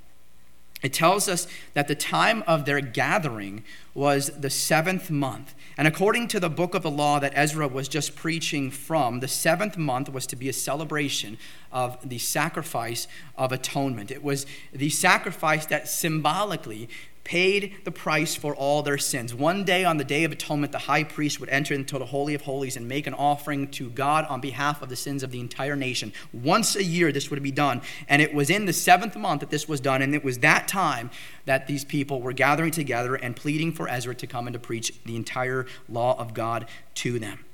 it 0.82 0.94
tells 0.94 1.28
us 1.28 1.48
that 1.74 1.88
the 1.88 1.96
time 1.96 2.44
of 2.48 2.66
their 2.66 2.80
gathering 2.80 3.64
was 3.94 4.30
the 4.40 4.50
seventh 4.50 5.12
month. 5.12 5.54
And 5.78 5.88
according 5.88 6.30
to 6.30 6.40
the 6.40 6.50
book 6.50 6.74
of 6.74 6.84
the 6.84 6.92
law 6.92 7.20
that 7.20 7.34
Ezra 7.36 7.68
was 7.68 7.88
just 7.88 8.16
preaching 8.16 8.72
from, 8.72 9.20
the 9.20 9.28
seventh 9.28 9.78
month 9.78 10.10
was 10.10 10.26
to 10.28 10.36
be 10.36 10.48
a 10.48 10.54
celebration 10.54 11.38
of 11.72 11.98
the 12.08 12.18
sacrifice 12.18 13.08
of 13.38 13.52
atonement. 13.52 14.10
It 14.10 14.24
was 14.24 14.46
the 14.72 14.90
sacrifice 14.90 15.66
that 15.66 15.88
symbolically 15.88 16.90
paid 17.30 17.76
the 17.84 17.92
price 17.92 18.36
for 18.36 18.56
all 18.56 18.82
their 18.82 18.98
sins. 18.98 19.36
One 19.36 19.64
day 19.64 19.86
on 19.86 19.98
the 19.98 20.04
Day 20.04 20.24
of 20.24 20.32
Atonement, 20.32 20.72
the 20.72 20.80
high 20.80 21.04
priest 21.04 21.40
would 21.40 21.50
enter 21.50 21.76
into 21.76 22.00
the 22.00 22.08
Holy 22.08 22.34
of 22.34 22.42
Holies 22.42 22.76
and 22.76 22.88
make 22.88 23.06
an 23.06 23.14
offering 23.14 23.68
to 23.68 23.92
God 23.92 24.26
on 24.30 24.42
behalf 24.42 24.82
of 24.82 24.90
the 24.90 24.96
sins 24.96 25.22
of 25.22 25.30
the 25.30 25.40
entire 25.40 25.76
nation. 25.76 26.12
Once 26.34 26.76
a 26.76 26.84
year, 26.84 27.12
this 27.12 27.30
would 27.30 27.44
be 27.44 27.52
done. 27.52 27.84
And 28.08 28.20
it 28.20 28.34
was 28.34 28.50
in 28.50 28.66
the 28.66 28.74
seventh 28.74 29.16
month 29.16 29.42
that 29.42 29.52
this 29.52 29.68
was 29.68 29.80
done. 29.80 30.02
And 30.02 30.16
it 30.16 30.24
was 30.24 30.40
that 30.40 30.68
time 30.68 31.12
that 31.46 31.68
these 31.68 31.86
people 31.86 32.20
were 32.20 32.34
gathering 32.34 32.72
together 32.72 33.14
and 33.14 33.36
pleading 33.36 33.74
for 33.74 33.88
Ezra 33.88 34.16
to 34.16 34.26
come 34.26 34.48
and 34.48 34.56
to 34.56 34.60
preach 34.60 34.92
the 35.04 35.16
entire 35.16 35.68
law 35.88 36.18
of 36.18 36.34
God 36.34 36.66
to 36.96 37.20
them. 37.20 37.46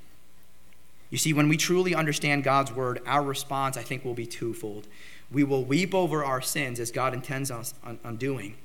You 1.09 1.17
see, 1.17 1.33
when 1.33 1.49
we 1.49 1.57
truly 1.57 1.93
understand 1.93 2.45
God's 2.45 2.71
word, 2.71 3.01
our 3.05 3.21
response, 3.21 3.75
I 3.75 3.83
think, 3.83 4.05
will 4.05 4.13
be 4.13 4.25
twofold. 4.25 4.87
We 5.29 5.43
will 5.43 5.65
weep 5.65 5.93
over 5.93 6.23
our 6.23 6.39
sins 6.39 6.79
as 6.79 6.91
God 6.91 7.13
intends 7.13 7.51
us 7.51 7.73
on, 7.83 7.99
on 8.05 8.15
doing 8.15 8.55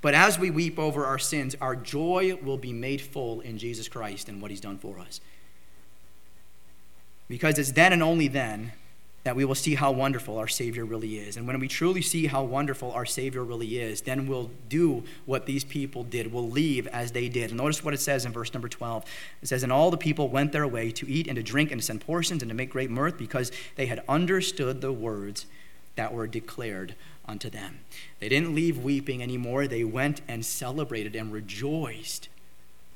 but 0.00 0.14
as 0.14 0.38
we 0.38 0.50
weep 0.50 0.78
over 0.78 1.06
our 1.06 1.18
sins, 1.18 1.56
our 1.60 1.74
joy 1.74 2.38
will 2.42 2.58
be 2.58 2.72
made 2.72 3.00
full 3.00 3.40
in 3.40 3.58
Jesus 3.58 3.88
Christ 3.88 4.28
and 4.28 4.40
what 4.40 4.50
he's 4.50 4.60
done 4.60 4.78
for 4.78 4.98
us. 4.98 5.20
Because 7.28 7.58
it's 7.58 7.72
then 7.72 7.92
and 7.92 8.02
only 8.02 8.28
then 8.28 8.72
that 9.24 9.36
we 9.36 9.44
will 9.44 9.54
see 9.54 9.74
how 9.74 9.90
wonderful 9.90 10.38
our 10.38 10.48
Savior 10.48 10.84
really 10.84 11.18
is. 11.18 11.36
And 11.36 11.46
when 11.46 11.58
we 11.58 11.68
truly 11.68 12.00
see 12.00 12.28
how 12.28 12.44
wonderful 12.44 12.92
our 12.92 13.04
Savior 13.04 13.44
really 13.44 13.78
is, 13.78 14.00
then 14.00 14.26
we'll 14.26 14.50
do 14.68 15.02
what 15.26 15.44
these 15.44 15.64
people 15.64 16.04
did. 16.04 16.32
We'll 16.32 16.48
leave 16.48 16.86
as 16.86 17.12
they 17.12 17.28
did. 17.28 17.50
And 17.50 17.58
notice 17.58 17.84
what 17.84 17.92
it 17.92 18.00
says 18.00 18.24
in 18.24 18.32
verse 18.32 18.54
number 18.54 18.68
12. 18.68 19.04
It 19.42 19.48
says, 19.48 19.62
And 19.62 19.72
all 19.72 19.90
the 19.90 19.98
people 19.98 20.28
went 20.28 20.52
their 20.52 20.66
way 20.66 20.90
to 20.92 21.10
eat 21.10 21.26
and 21.26 21.36
to 21.36 21.42
drink 21.42 21.70
and 21.72 21.80
to 21.80 21.84
send 21.84 22.00
portions 22.00 22.42
and 22.42 22.48
to 22.48 22.54
make 22.54 22.70
great 22.70 22.90
mirth 22.90 23.18
because 23.18 23.52
they 23.74 23.86
had 23.86 24.02
understood 24.08 24.80
the 24.80 24.92
words 24.92 25.44
that 25.96 26.14
were 26.14 26.28
declared 26.28 26.94
unto 27.28 27.50
them. 27.50 27.80
They 28.18 28.28
didn't 28.28 28.54
leave 28.54 28.78
weeping 28.78 29.22
anymore. 29.22 29.66
They 29.66 29.84
went 29.84 30.22
and 30.26 30.44
celebrated 30.44 31.14
and 31.14 31.32
rejoiced 31.32 32.28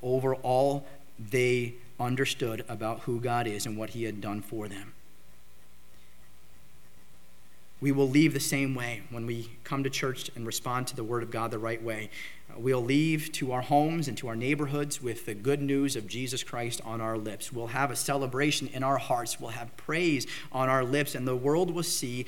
over 0.03 0.35
all 0.37 0.87
they 1.31 1.75
understood 2.01 2.65
about 2.69 3.01
who 3.01 3.21
God 3.21 3.47
is 3.47 3.67
and 3.67 3.77
what 3.77 3.91
He 3.91 4.05
had 4.05 4.21
done 4.21 4.41
for 4.41 4.67
them. 4.67 4.95
We 7.81 7.91
will 7.91 8.09
leave 8.09 8.33
the 8.33 8.41
same 8.41 8.77
way 8.77 9.03
when 9.11 9.27
we 9.27 9.51
come 9.65 9.83
to 9.83 9.91
church 9.91 10.31
and 10.37 10.47
respond 10.47 10.87
to 10.87 10.97
the 10.97 11.03
Word 11.03 11.25
of 11.25 11.33
God 11.33 11.51
the 11.51 11.59
right 11.59 11.83
way. 11.83 12.11
Uh, 12.49 12.61
we'll 12.61 12.83
leave 12.83 13.33
to 13.33 13.51
our 13.51 13.61
homes 13.61 14.07
and 14.07 14.17
to 14.19 14.29
our 14.29 14.37
neighborhoods 14.37 15.03
with 15.03 15.27
the 15.27 15.35
good 15.35 15.61
news 15.61 15.97
of 15.97 16.07
Jesus 16.07 16.45
Christ 16.45 16.81
on 16.85 17.01
our 17.01 17.19
lips. 17.19 17.53
We'll 17.53 17.67
have 17.69 17.91
a 17.91 17.97
celebration 17.97 18.69
in 18.73 18.85
our 18.85 18.99
hearts. 18.99 19.41
We'll 19.41 19.51
have 19.51 19.77
praise 19.77 20.29
on 20.53 20.69
our 20.69 20.85
lips, 20.85 21.17
and 21.17 21.27
the 21.27 21.35
world 21.35 21.73
will 21.73 21.83
see 21.83 22.25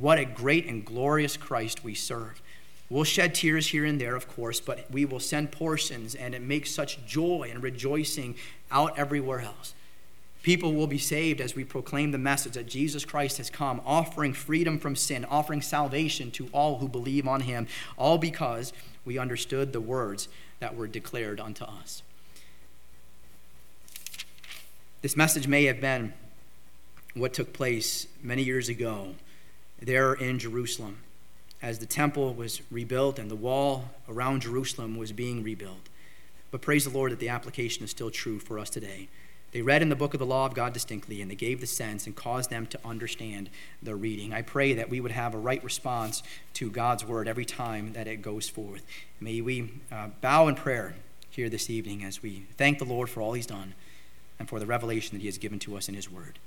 what 0.00 0.18
a 0.18 0.24
great 0.24 0.66
and 0.66 0.84
glorious 0.84 1.36
Christ 1.36 1.84
we 1.84 1.94
serve. 1.94 2.40
We'll 2.88 3.04
shed 3.04 3.34
tears 3.34 3.68
here 3.68 3.84
and 3.84 4.00
there, 4.00 4.14
of 4.14 4.28
course, 4.28 4.60
but 4.60 4.90
we 4.90 5.04
will 5.04 5.20
send 5.20 5.50
portions, 5.50 6.14
and 6.14 6.34
it 6.34 6.42
makes 6.42 6.70
such 6.70 7.04
joy 7.04 7.48
and 7.52 7.62
rejoicing 7.62 8.36
out 8.70 8.96
everywhere 8.98 9.40
else. 9.40 9.74
People 10.42 10.74
will 10.74 10.86
be 10.86 10.98
saved 10.98 11.40
as 11.40 11.56
we 11.56 11.64
proclaim 11.64 12.12
the 12.12 12.18
message 12.18 12.52
that 12.52 12.68
Jesus 12.68 13.04
Christ 13.04 13.38
has 13.38 13.50
come, 13.50 13.80
offering 13.84 14.32
freedom 14.32 14.78
from 14.78 14.94
sin, 14.94 15.24
offering 15.24 15.60
salvation 15.60 16.30
to 16.32 16.48
all 16.52 16.78
who 16.78 16.88
believe 16.88 17.26
on 17.26 17.40
him, 17.40 17.66
all 17.96 18.18
because 18.18 18.72
we 19.04 19.18
understood 19.18 19.72
the 19.72 19.80
words 19.80 20.28
that 20.60 20.76
were 20.76 20.86
declared 20.86 21.40
unto 21.40 21.64
us. 21.64 22.04
This 25.02 25.16
message 25.16 25.48
may 25.48 25.64
have 25.64 25.80
been 25.80 26.12
what 27.14 27.32
took 27.32 27.52
place 27.52 28.06
many 28.22 28.44
years 28.44 28.68
ago 28.68 29.14
there 29.80 30.14
in 30.14 30.38
Jerusalem 30.38 30.98
as 31.62 31.78
the 31.78 31.86
temple 31.86 32.34
was 32.34 32.60
rebuilt 32.70 33.18
and 33.18 33.30
the 33.30 33.36
wall 33.36 33.90
around 34.08 34.42
Jerusalem 34.42 34.96
was 34.96 35.12
being 35.12 35.42
rebuilt. 35.42 35.88
But 36.50 36.62
praise 36.62 36.84
the 36.84 36.96
Lord 36.96 37.12
that 37.12 37.18
the 37.18 37.28
application 37.28 37.84
is 37.84 37.90
still 37.90 38.10
true 38.10 38.38
for 38.38 38.58
us 38.58 38.70
today. 38.70 39.08
They 39.52 39.62
read 39.62 39.80
in 39.80 39.88
the 39.88 39.96
book 39.96 40.12
of 40.12 40.20
the 40.20 40.26
law 40.26 40.44
of 40.44 40.54
God 40.54 40.72
distinctly, 40.72 41.22
and 41.22 41.30
they 41.30 41.34
gave 41.34 41.60
the 41.60 41.66
sense 41.66 42.06
and 42.06 42.14
caused 42.14 42.50
them 42.50 42.66
to 42.66 42.78
understand 42.84 43.48
the 43.82 43.94
reading. 43.94 44.34
I 44.34 44.42
pray 44.42 44.74
that 44.74 44.90
we 44.90 45.00
would 45.00 45.12
have 45.12 45.34
a 45.34 45.38
right 45.38 45.62
response 45.64 46.22
to 46.54 46.70
God's 46.70 47.04
word 47.04 47.26
every 47.26 47.44
time 47.44 47.92
that 47.94 48.06
it 48.06 48.22
goes 48.22 48.48
forth. 48.48 48.84
May 49.20 49.40
we 49.40 49.72
uh, 49.90 50.08
bow 50.20 50.48
in 50.48 50.56
prayer 50.56 50.94
here 51.30 51.48
this 51.48 51.70
evening 51.70 52.04
as 52.04 52.22
we 52.22 52.44
thank 52.56 52.78
the 52.78 52.84
Lord 52.84 53.08
for 53.08 53.22
all 53.22 53.32
He's 53.32 53.46
done 53.46 53.74
and 54.38 54.48
for 54.48 54.58
the 54.58 54.66
revelation 54.66 55.16
that 55.16 55.20
He 55.20 55.28
has 55.28 55.38
given 55.38 55.58
to 55.60 55.76
us 55.76 55.88
in 55.88 55.94
His 55.94 56.10
word. 56.10 56.38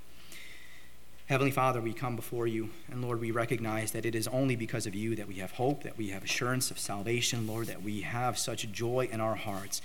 Heavenly 1.30 1.52
Father, 1.52 1.80
we 1.80 1.94
come 1.94 2.15
before 2.15 2.48
you, 2.48 2.72
and 2.92 3.04
Lord, 3.04 3.22
we 3.22 3.30
recognize 3.30 3.92
that 3.92 4.04
it 4.04 4.15
is 4.15 4.28
only 4.30 4.56
because 4.56 4.88
of 4.88 4.96
you 4.96 5.15
that 5.15 5.28
we 5.28 5.36
have 5.36 5.52
hope, 5.52 5.84
that 5.84 5.96
we 5.96 6.10
have 6.10 6.24
assurance 6.24 6.72
of 6.72 6.80
salvation, 6.80 7.46
Lord, 7.46 7.68
that 7.68 7.84
we 7.84 8.02
have 8.02 8.36
such 8.36 8.72
joy 8.72 9.08
in 9.12 9.22
our 9.22 9.36
hearts. 9.36 9.80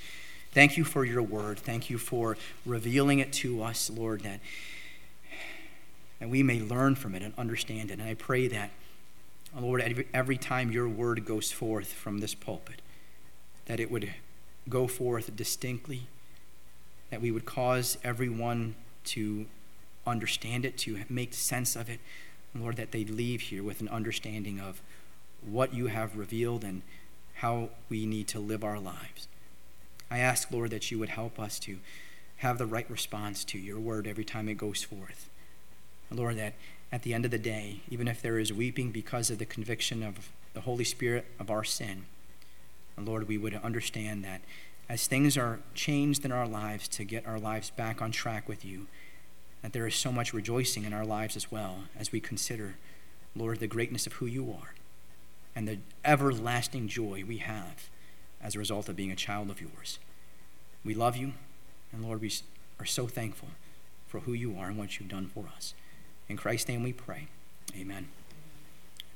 Thank 0.53 0.79
you 0.79 0.85
for 0.85 1.05
your 1.05 1.21
word. 1.21 1.59
Thank 1.59 1.91
you 1.91 1.99
for 1.99 2.39
revealing 2.65 3.19
it 3.19 3.31
to 3.35 3.63
us, 3.63 3.91
Lord, 3.91 4.23
that, 4.23 4.41
that 6.19 6.31
we 6.31 6.43
may 6.43 6.63
learn 6.63 6.95
from 6.95 7.15
it 7.15 7.23
and 7.23 7.35
understand 7.37 7.91
it. 7.91 7.99
And 7.99 8.09
I 8.09 8.15
pray 8.15 8.49
that, 8.49 8.71
Lord, 9.55 9.83
every, 9.83 10.09
every 10.15 10.39
time 10.39 10.73
your 10.73 10.89
word 10.89 11.27
goes 11.27 11.53
forth 11.53 11.93
from 11.93 12.21
this 12.21 12.35
pulpit, 12.35 12.81
that 13.67 13.81
it 13.81 13.91
would 13.91 14.15
go 14.71 14.87
forth 14.87 15.37
distinctly, 15.37 16.07
that 17.11 17.21
we 17.21 17.31
would 17.31 17.45
cause 17.45 17.99
everyone 18.03 18.77
to 19.05 19.45
understand 20.07 20.65
it, 20.65 20.77
to 20.79 21.01
make 21.09 21.35
sense 21.35 21.77
of 21.77 21.89
it. 21.89 22.01
Lord, 22.55 22.77
that 22.77 22.93
they 22.93 23.05
leave 23.05 23.43
here 23.43 23.63
with 23.63 23.81
an 23.81 23.89
understanding 23.89 24.61
of 24.61 24.81
what 25.43 25.75
you 25.75 25.87
have 25.87 26.17
revealed 26.17 26.63
and 26.65 26.83
how 27.35 27.71
we 27.89 28.07
need 28.07 28.29
to 28.29 28.39
live 28.39 28.63
our 28.63 28.79
lives. 28.79 29.29
I 30.11 30.19
ask, 30.19 30.51
Lord, 30.51 30.71
that 30.71 30.91
you 30.91 30.99
would 30.99 31.09
help 31.09 31.41
us 31.41 31.59
to 31.61 31.79
have 32.39 32.59
the 32.59 32.67
right 32.67 32.89
response 32.89 33.45
to 33.45 33.59
your 33.59 33.79
word 33.79 34.07
every 34.07 34.25
time 34.25 34.49
it 34.49 34.55
goes 34.55 34.83
forth. 34.83 35.29
Lord, 36.11 36.37
that 36.39 36.55
at 36.93 37.03
the 37.03 37.15
end 37.15 37.25
of 37.25 37.31
the 37.31 37.39
day, 37.39 37.81
even 37.91 38.07
if 38.07 38.23
there 38.23 38.39
is 38.39 38.53
weeping 38.53 38.91
because 38.93 39.31
of 39.31 39.39
the 39.39 39.47
conviction 39.47 40.03
of 40.03 40.31
the 40.53 40.61
Holy 40.61 40.85
Spirit 40.85 41.27
of 41.41 41.51
our 41.51 41.65
sin, 41.65 42.05
Lord, 42.97 43.27
we 43.27 43.39
would 43.39 43.55
understand 43.55 44.25
that 44.25 44.41
as 44.89 45.07
things 45.07 45.37
are 45.37 45.61
changed 45.75 46.25
in 46.25 46.31
our 46.31 46.47
lives 46.47 46.87
to 46.89 47.05
get 47.05 47.27
our 47.27 47.41
lives 47.41 47.71
back 47.71 48.01
on 48.01 48.13
track 48.13 48.49
with 48.49 48.65
you, 48.65 48.87
that 49.65 49.73
there 49.73 49.87
is 49.87 49.95
so 49.95 50.13
much 50.13 50.35
rejoicing 50.35 50.85
in 50.85 50.93
our 50.93 51.07
lives 51.07 51.37
as 51.37 51.51
well 51.51 51.85
as 51.99 52.13
we 52.13 52.21
consider, 52.21 52.75
Lord, 53.35 53.61
the 53.61 53.67
greatness 53.67 54.07
of 54.07 54.13
who 54.13 54.27
you 54.27 54.53
are 54.53 54.75
and 55.57 55.67
the 55.67 55.79
everlasting 56.05 56.87
joy 56.87 57.25
we 57.27 57.39
have 57.39 57.89
as 58.43 58.55
a 58.55 58.59
result 58.59 58.91
of 58.91 58.97
being 58.97 59.11
a 59.11 59.17
child 59.17 59.49
of 59.49 59.63
yours. 59.63 59.99
We 60.85 60.93
love 60.93 61.17
you, 61.17 61.33
and 61.95 62.05
Lord, 62.05 62.21
we 62.21 62.31
are 62.79 62.85
so 62.85 63.07
thankful 63.07 63.49
for 64.07 64.21
who 64.21 64.35
you 64.35 64.55
are 64.59 64.69
and 64.69 64.77
what 64.77 65.01
you've 65.01 65.09
done 65.09 65.31
for 65.33 65.47
us. 65.57 65.73
In 66.29 66.37
Christ's 66.37 66.69
name 66.69 66.83
we 66.83 66.93
pray. 66.93 67.29
Amen. 67.75 68.09